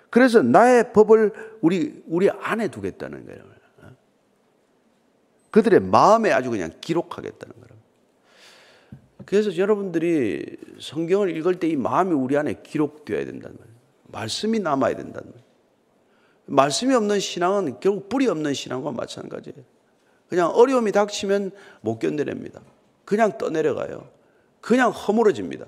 그래서 0.09 0.41
나의 0.41 0.93
법을 0.93 1.57
우리 1.61 2.03
우리 2.07 2.29
안에 2.29 2.69
두겠다는 2.69 3.25
거예요. 3.25 3.59
그들의 5.51 5.79
마음에 5.79 6.31
아주 6.31 6.49
그냥 6.49 6.71
기록하겠다는 6.79 7.55
거예요. 7.55 7.69
그래서 9.25 9.55
여러분들이 9.57 10.57
성경을 10.79 11.35
읽을 11.37 11.59
때 11.59 11.67
이 11.67 11.75
마음이 11.75 12.13
우리 12.13 12.37
안에 12.37 12.61
기록되어야 12.63 13.25
된다는 13.25 13.57
거예요. 13.57 13.71
말씀이 14.07 14.59
남아야 14.59 14.95
된다는 14.95 15.31
거예요. 15.31 15.43
말씀이 16.45 16.93
없는 16.95 17.19
신앙은 17.19 17.79
결국 17.79 18.09
뿌리 18.09 18.27
없는 18.27 18.53
신앙과 18.53 18.91
마찬가지예요. 18.91 19.59
그냥 20.27 20.49
어려움이 20.49 20.91
닥치면 20.91 21.51
못 21.81 21.99
견뎌냅니다. 21.99 22.61
그냥 23.05 23.37
떠내려가요. 23.37 24.09
그냥 24.61 24.91
허물어집니다. 24.91 25.65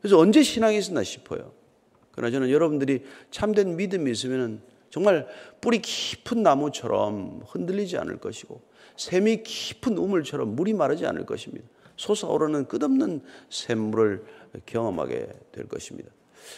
그래서 0.00 0.18
언제 0.18 0.42
신앙이 0.42 0.78
있었나 0.78 1.02
싶어요. 1.02 1.52
그러나 2.12 2.30
저는 2.30 2.50
여러분들이 2.50 3.04
참된 3.30 3.76
믿음이 3.76 4.10
있으면 4.10 4.60
정말 4.90 5.26
뿌리 5.60 5.80
깊은 5.80 6.42
나무처럼 6.42 7.42
흔들리지 7.46 7.98
않을 7.98 8.18
것이고 8.18 8.60
샘이 8.96 9.42
깊은 9.42 9.96
우물처럼 9.96 10.56
물이 10.56 10.72
마르지 10.74 11.06
않을 11.06 11.26
것입니다. 11.26 11.66
솟아오르는 11.96 12.66
끝없는 12.66 13.22
샘물을 13.50 14.24
경험하게 14.66 15.28
될 15.52 15.68
것입니다. 15.68 16.10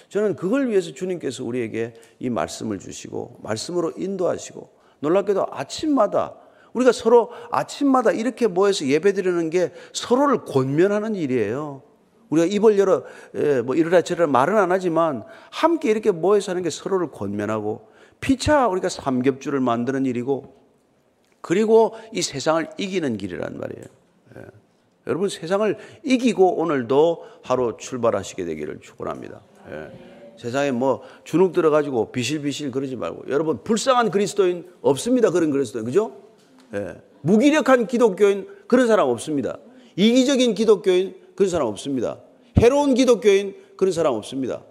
저는 0.08 0.36
그걸 0.36 0.68
위해서 0.68 0.92
주님께서 0.92 1.44
우리에게 1.44 1.94
이 2.18 2.30
말씀을 2.30 2.78
주시고 2.78 3.40
말씀으로 3.42 3.92
인도하시고 3.96 4.70
놀랍게도 5.00 5.46
아침마다 5.50 6.36
우리가 6.72 6.92
서로 6.92 7.30
아침마다 7.50 8.12
이렇게 8.12 8.46
모여서 8.46 8.86
예배드리는 8.86 9.50
게 9.50 9.72
서로를 9.92 10.44
권면하는 10.44 11.14
일이에요. 11.16 11.82
우리가 12.30 12.46
입을 12.46 12.78
열어 12.78 13.04
예, 13.34 13.60
뭐 13.60 13.74
이러라 13.74 14.02
저러라 14.02 14.26
말은 14.28 14.56
안 14.56 14.72
하지만 14.72 15.24
함께 15.50 15.90
이렇게 15.90 16.10
모여서 16.10 16.52
하는 16.52 16.62
게 16.62 16.70
서로를 16.70 17.10
권면하고 17.10 17.88
피차 18.20 18.68
우리가 18.68 18.88
삼겹줄을 18.88 19.60
만드는 19.60 20.06
일이고 20.06 20.54
그리고 21.40 21.94
이 22.12 22.22
세상을 22.22 22.68
이기는 22.78 23.16
길이란 23.16 23.58
말이에요. 23.58 23.84
예. 24.36 24.42
여러분 25.06 25.28
세상을 25.28 25.76
이기고 26.04 26.56
오늘도 26.56 27.26
하루 27.42 27.76
출발하시게 27.78 28.44
되기를 28.44 28.80
축원합니다. 28.80 29.40
예. 29.70 30.36
세상에 30.36 30.70
뭐 30.70 31.02
주눅 31.24 31.52
들어가지고 31.52 32.12
비실비실 32.12 32.70
그러지 32.70 32.96
말고 32.96 33.24
여러분 33.28 33.62
불쌍한 33.62 34.10
그리스도인 34.10 34.66
없습니다 34.80 35.30
그런 35.30 35.50
그리스도인 35.50 35.84
그죠? 35.84 36.16
예. 36.74 36.96
무기력한 37.22 37.86
기독교인 37.86 38.48
그런 38.66 38.86
사람 38.86 39.08
없습니다. 39.08 39.58
이기적인 39.96 40.54
기독교인 40.54 41.19
그런 41.40 41.48
사람 41.48 41.68
없습니다. 41.68 42.20
해로운 42.58 42.92
기독교인 42.92 43.54
그런 43.78 43.92
사람 43.92 44.12
없습니다. 44.12 44.62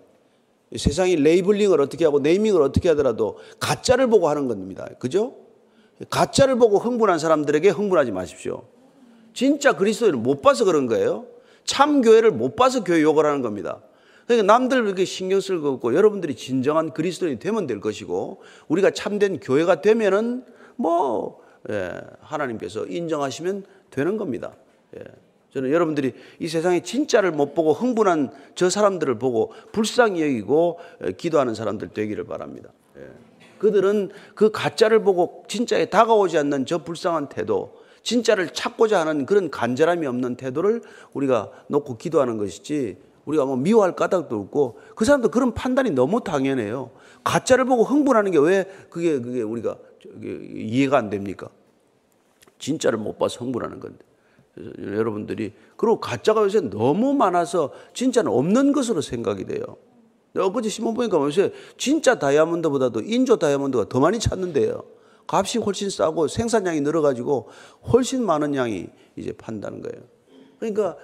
세상이 0.75 1.15
레이블링을 1.15 1.81
어떻게 1.81 2.05
하고 2.05 2.19
네이밍을 2.19 2.61
어떻게 2.61 2.89
하더라도 2.89 3.39
가짜를 3.59 4.05
보고 4.05 4.29
하는 4.29 4.47
겁니다. 4.47 4.87
그죠? 4.99 5.35
가짜를 6.11 6.57
보고 6.57 6.77
흥분한 6.77 7.17
사람들에게 7.17 7.69
흥분하지 7.69 8.11
마십시오. 8.11 8.67
진짜 9.33 9.75
그리스도인을 9.75 10.19
못 10.19 10.43
봐서 10.43 10.63
그런 10.63 10.85
거예요. 10.85 11.25
참 11.63 12.01
교회를 12.03 12.29
못 12.29 12.55
봐서 12.55 12.83
교회 12.83 13.01
욕을 13.01 13.25
하는 13.25 13.41
겁니다. 13.41 13.81
그러니까 14.27 14.53
남들 14.53 14.83
그렇게 14.83 15.05
신경 15.05 15.41
쓸 15.41 15.61
거 15.61 15.71
없고 15.71 15.95
여러분들이 15.95 16.35
진정한 16.35 16.93
그리스도인이 16.93 17.39
되면 17.39 17.65
될 17.65 17.79
것이고 17.79 18.43
우리가 18.67 18.91
참된 18.91 19.39
교회가 19.39 19.81
되면은 19.81 20.45
뭐 20.75 21.41
예, 21.71 21.99
하나님께서 22.21 22.85
인정하시면 22.85 23.65
되는 23.89 24.17
겁니다. 24.17 24.55
예. 24.95 25.03
저는 25.53 25.71
여러분들이 25.71 26.13
이 26.39 26.47
세상에 26.47 26.81
진짜를 26.81 27.31
못 27.31 27.53
보고 27.55 27.73
흥분한 27.73 28.31
저 28.55 28.69
사람들을 28.69 29.17
보고 29.17 29.51
불쌍히 29.71 30.21
여기고 30.21 30.79
예, 31.05 31.11
기도하는 31.13 31.55
사람들 31.55 31.89
되기를 31.89 32.25
바랍니다. 32.25 32.69
예. 32.97 33.07
그들은 33.57 34.11
그 34.35 34.51
가짜를 34.51 35.03
보고 35.03 35.43
진짜에 35.47 35.85
다가오지 35.85 36.37
않는 36.37 36.65
저 36.65 36.77
불쌍한 36.79 37.29
태도, 37.29 37.73
진짜를 38.03 38.53
찾고자 38.53 39.01
하는 39.01 39.25
그런 39.25 39.49
간절함이 39.51 40.05
없는 40.07 40.35
태도를 40.35 40.81
우리가 41.13 41.51
놓고 41.67 41.97
기도하는 41.97 42.37
것이지 42.37 42.97
우리가 43.25 43.45
뭐 43.45 43.57
미워할 43.57 43.95
까닭도 43.95 44.39
없고 44.39 44.79
그 44.95 45.03
사람도 45.03 45.29
그런 45.29 45.53
판단이 45.53 45.91
너무 45.91 46.23
당연해요. 46.23 46.91
가짜를 47.23 47.65
보고 47.65 47.83
흥분하는 47.83 48.31
게 48.31 48.39
왜 48.39 48.65
그게 48.89 49.19
그게 49.19 49.41
우리가 49.41 49.77
이해가 50.23 50.97
안 50.97 51.09
됩니까? 51.09 51.49
진짜를 52.59 52.97
못 52.97 53.17
봐서 53.17 53.43
흥분하는 53.43 53.79
건데. 53.79 54.05
여러분들이 54.79 55.53
그리고 55.77 55.99
가짜가 55.99 56.43
요새 56.43 56.61
너무 56.61 57.13
많아서 57.13 57.71
진짜는 57.93 58.31
없는 58.31 58.71
것으로 58.73 59.01
생각이 59.01 59.45
돼요. 59.45 59.61
엊그제 60.35 60.69
신문 60.69 60.93
보니까 60.93 61.17
요새 61.19 61.51
진짜 61.77 62.19
다이아몬드보다도 62.19 63.01
인조 63.01 63.37
다이아몬드가 63.37 63.89
더 63.89 63.99
많이 63.99 64.19
찾는데요. 64.19 64.83
값이 65.27 65.59
훨씬 65.59 65.89
싸고 65.89 66.27
생산량이 66.27 66.81
늘어가지고 66.81 67.49
훨씬 67.91 68.25
많은 68.25 68.55
양이 68.55 68.87
이제 69.15 69.31
판다는 69.33 69.81
거예요. 69.81 70.03
그러니까 70.59 70.97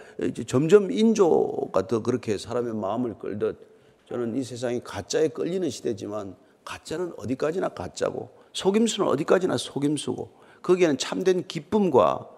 점점 0.47 0.91
인조가 0.91 1.87
더 1.87 2.01
그렇게 2.01 2.37
사람의 2.37 2.75
마음을 2.75 3.17
끌듯 3.17 3.57
저는 4.09 4.35
이 4.35 4.43
세상이 4.43 4.81
가짜에 4.83 5.29
끌리는 5.29 5.69
시대지만 5.69 6.35
가짜는 6.63 7.13
어디까지나 7.17 7.69
가짜고 7.69 8.29
속임수는 8.53 9.09
어디까지나 9.09 9.57
속임수고 9.57 10.29
거기에는 10.61 10.97
참된 10.97 11.47
기쁨과 11.47 12.29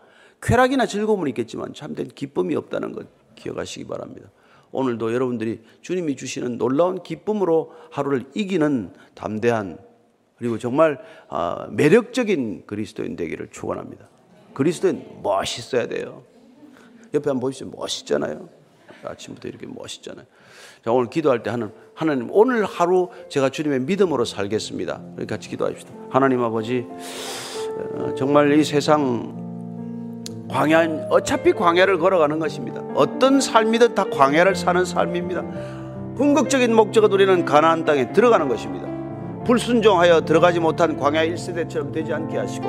쾌락이나 0.42 0.86
즐거움은 0.86 1.28
있겠지만 1.30 1.74
참된 1.74 2.08
기쁨이 2.08 2.56
없다는 2.56 2.94
것 2.94 3.08
기억하시기 3.36 3.88
바랍니다. 3.88 4.30
오늘도 4.72 5.14
여러분들이 5.14 5.62
주님이 5.82 6.16
주시는 6.16 6.58
놀라운 6.58 7.02
기쁨으로 7.02 7.74
하루를 7.90 8.26
이기는 8.36 8.94
담대한 9.16 9.80
그리고 10.38 10.60
정말 10.60 11.00
아, 11.30 11.68
매력적인 11.72 12.66
그리스도인 12.68 13.16
되기를 13.16 13.50
축원합니다. 13.52 14.08
그리스도인 14.54 15.22
멋있어야 15.24 15.88
돼요. 15.88 16.24
옆에 17.14 17.30
한번 17.30 17.40
보십시오. 17.40 17.70
멋있잖아요. 17.76 18.50
아침부터 19.04 19.48
이렇게 19.48 19.66
멋있잖아요. 19.68 20.26
자, 20.84 20.92
오늘 20.92 21.10
기도할 21.10 21.44
때 21.44 21.50
하는 21.50 21.72
하나님 21.94 22.30
오늘 22.32 22.66
하루 22.66 23.10
제가 23.30 23.50
주님의 23.50 23.82
믿음으로 23.82 24.26
살겠습니다. 24.26 25.02
같이 25.28 25.50
기도합시다. 25.50 25.92
하나님 26.10 26.42
아버지 26.42 26.86
어, 26.88 28.14
정말 28.16 28.52
이 28.60 28.64
세상 28.64 29.47
광야 30.50 31.08
어차피 31.10 31.54
광야를 31.54 32.00
걸어가는 32.00 32.40
것입니다. 32.40 32.82
어떤 32.96 33.42
삶이든 33.42 33.96
다 33.96 34.06
광야를 34.12 34.56
사는 34.56 34.84
삶입니다. 34.84 35.44
궁극적인 36.16 36.74
목적은 36.74 37.12
우리는 37.12 37.46
가나안 37.46 37.86
땅에 37.86 38.12
들어가는 38.12 38.48
것입니다. 38.48 38.88
불순종하여 39.46 40.22
들어가지 40.22 40.60
못한 40.60 40.98
광야 40.98 41.26
1세대처럼 41.26 41.94
되지 41.94 42.14
않게 42.14 42.38
하시고 42.38 42.68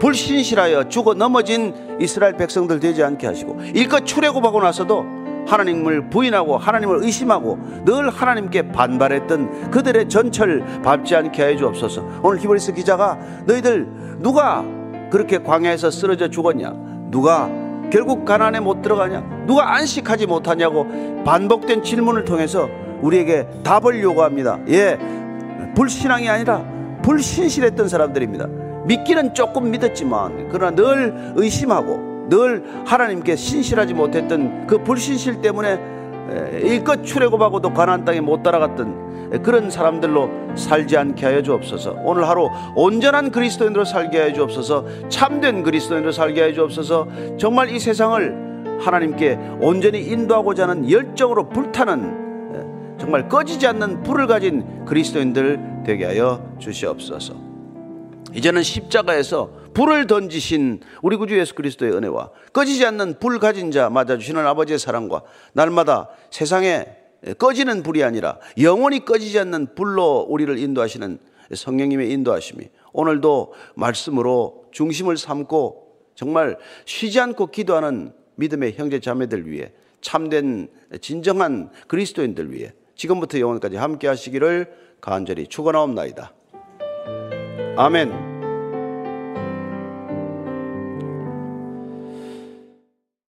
불신실하여 0.00 0.88
죽어 0.88 1.14
넘어진 1.14 1.98
이스라엘 2.00 2.36
백성들 2.36 2.80
되지 2.80 3.02
않게 3.02 3.26
하시고 3.26 3.58
일껏 3.74 4.04
출애굽하고 4.04 4.60
나서도 4.60 5.04
하나님을 5.46 6.10
부인하고 6.10 6.56
하나님을 6.56 7.02
의심하고 7.02 7.58
늘 7.84 8.10
하나님께 8.10 8.72
반발했던 8.72 9.70
그들의 9.70 10.08
전철 10.08 10.64
밟지 10.82 11.16
않게 11.16 11.44
해 11.44 11.56
주옵소서. 11.56 12.20
오늘 12.22 12.38
히브리스 12.38 12.74
기자가 12.74 13.18
너희들 13.46 13.88
누가 14.18 14.64
그렇게 15.10 15.38
광야에서 15.38 15.90
쓰러져 15.90 16.28
죽었냐? 16.28 16.99
누가 17.10 17.50
결국 17.90 18.24
가난에 18.24 18.60
못 18.60 18.82
들어가냐? 18.82 19.44
누가 19.46 19.74
안식하지 19.74 20.26
못하냐고 20.26 20.86
반복된 21.24 21.82
질문을 21.82 22.24
통해서 22.24 22.68
우리에게 23.02 23.48
답을 23.64 24.00
요구합니다. 24.02 24.60
예, 24.68 24.98
불신앙이 25.74 26.28
아니라 26.28 26.64
불신실했던 27.02 27.88
사람들입니다. 27.88 28.46
믿기는 28.86 29.34
조금 29.34 29.70
믿었지만 29.70 30.48
그러나 30.50 30.74
늘 30.74 31.32
의심하고 31.36 32.28
늘 32.28 32.62
하나님께 32.86 33.34
신실하지 33.36 33.94
못했던 33.94 34.66
그 34.66 34.78
불신실 34.78 35.40
때문에 35.40 35.78
일껏 36.62 37.02
출애굽하고도 37.02 37.72
가나안 37.74 38.04
땅에 38.04 38.20
못 38.20 38.42
따라갔던 38.42 39.42
그런 39.42 39.70
사람들로 39.70 40.28
살지 40.56 40.96
않게 40.96 41.24
하여 41.24 41.42
주옵소서. 41.42 41.98
오늘 42.04 42.28
하루 42.28 42.48
온전한 42.74 43.30
그리스도인으로 43.30 43.84
살게 43.84 44.18
하여 44.18 44.32
주옵소서. 44.32 45.08
참된 45.08 45.62
그리스도인으로 45.62 46.12
살게 46.12 46.40
하여 46.40 46.52
주옵소서. 46.52 47.08
정말 47.38 47.70
이 47.70 47.78
세상을 47.78 48.78
하나님께 48.80 49.38
온전히 49.60 50.00
인도하고자 50.00 50.64
하는 50.68 50.90
열정으로 50.90 51.48
불타는 51.48 52.96
정말 52.98 53.28
꺼지지 53.28 53.66
않는 53.66 54.02
불을 54.02 54.26
가진 54.26 54.84
그리스도인들 54.84 55.82
되게 55.86 56.04
하여 56.06 56.44
주시옵소서. 56.58 57.34
이제는 58.34 58.62
십자가에서 58.62 59.59
불을 59.74 60.06
던지신 60.06 60.80
우리 61.02 61.16
구주 61.16 61.38
예수 61.38 61.54
그리스도의 61.54 61.92
은혜와 61.92 62.30
꺼지지 62.52 62.84
않는 62.86 63.18
불 63.18 63.38
가진 63.38 63.70
자 63.70 63.90
맞아주시는 63.90 64.46
아버지의 64.46 64.78
사랑과 64.78 65.22
날마다 65.52 66.08
세상에 66.30 66.86
꺼지는 67.38 67.82
불이 67.82 68.02
아니라 68.02 68.38
영원히 68.60 69.04
꺼지지 69.04 69.38
않는 69.40 69.74
불로 69.74 70.26
우리를 70.28 70.58
인도하시는 70.58 71.18
성령님의 71.54 72.10
인도하심이 72.10 72.68
오늘도 72.92 73.54
말씀으로 73.74 74.64
중심을 74.72 75.16
삼고 75.16 75.90
정말 76.14 76.58
쉬지 76.84 77.20
않고 77.20 77.48
기도하는 77.48 78.12
믿음의 78.36 78.74
형제 78.76 79.00
자매들 79.00 79.50
위해 79.50 79.72
참된 80.00 80.68
진정한 81.00 81.70
그리스도인들 81.88 82.52
위해 82.52 82.72
지금부터 82.94 83.38
영원까지 83.38 83.76
함께 83.76 84.08
하시기를 84.08 84.72
간절히 85.00 85.46
축원하옵나이다. 85.46 86.32
아멘. 87.76 88.29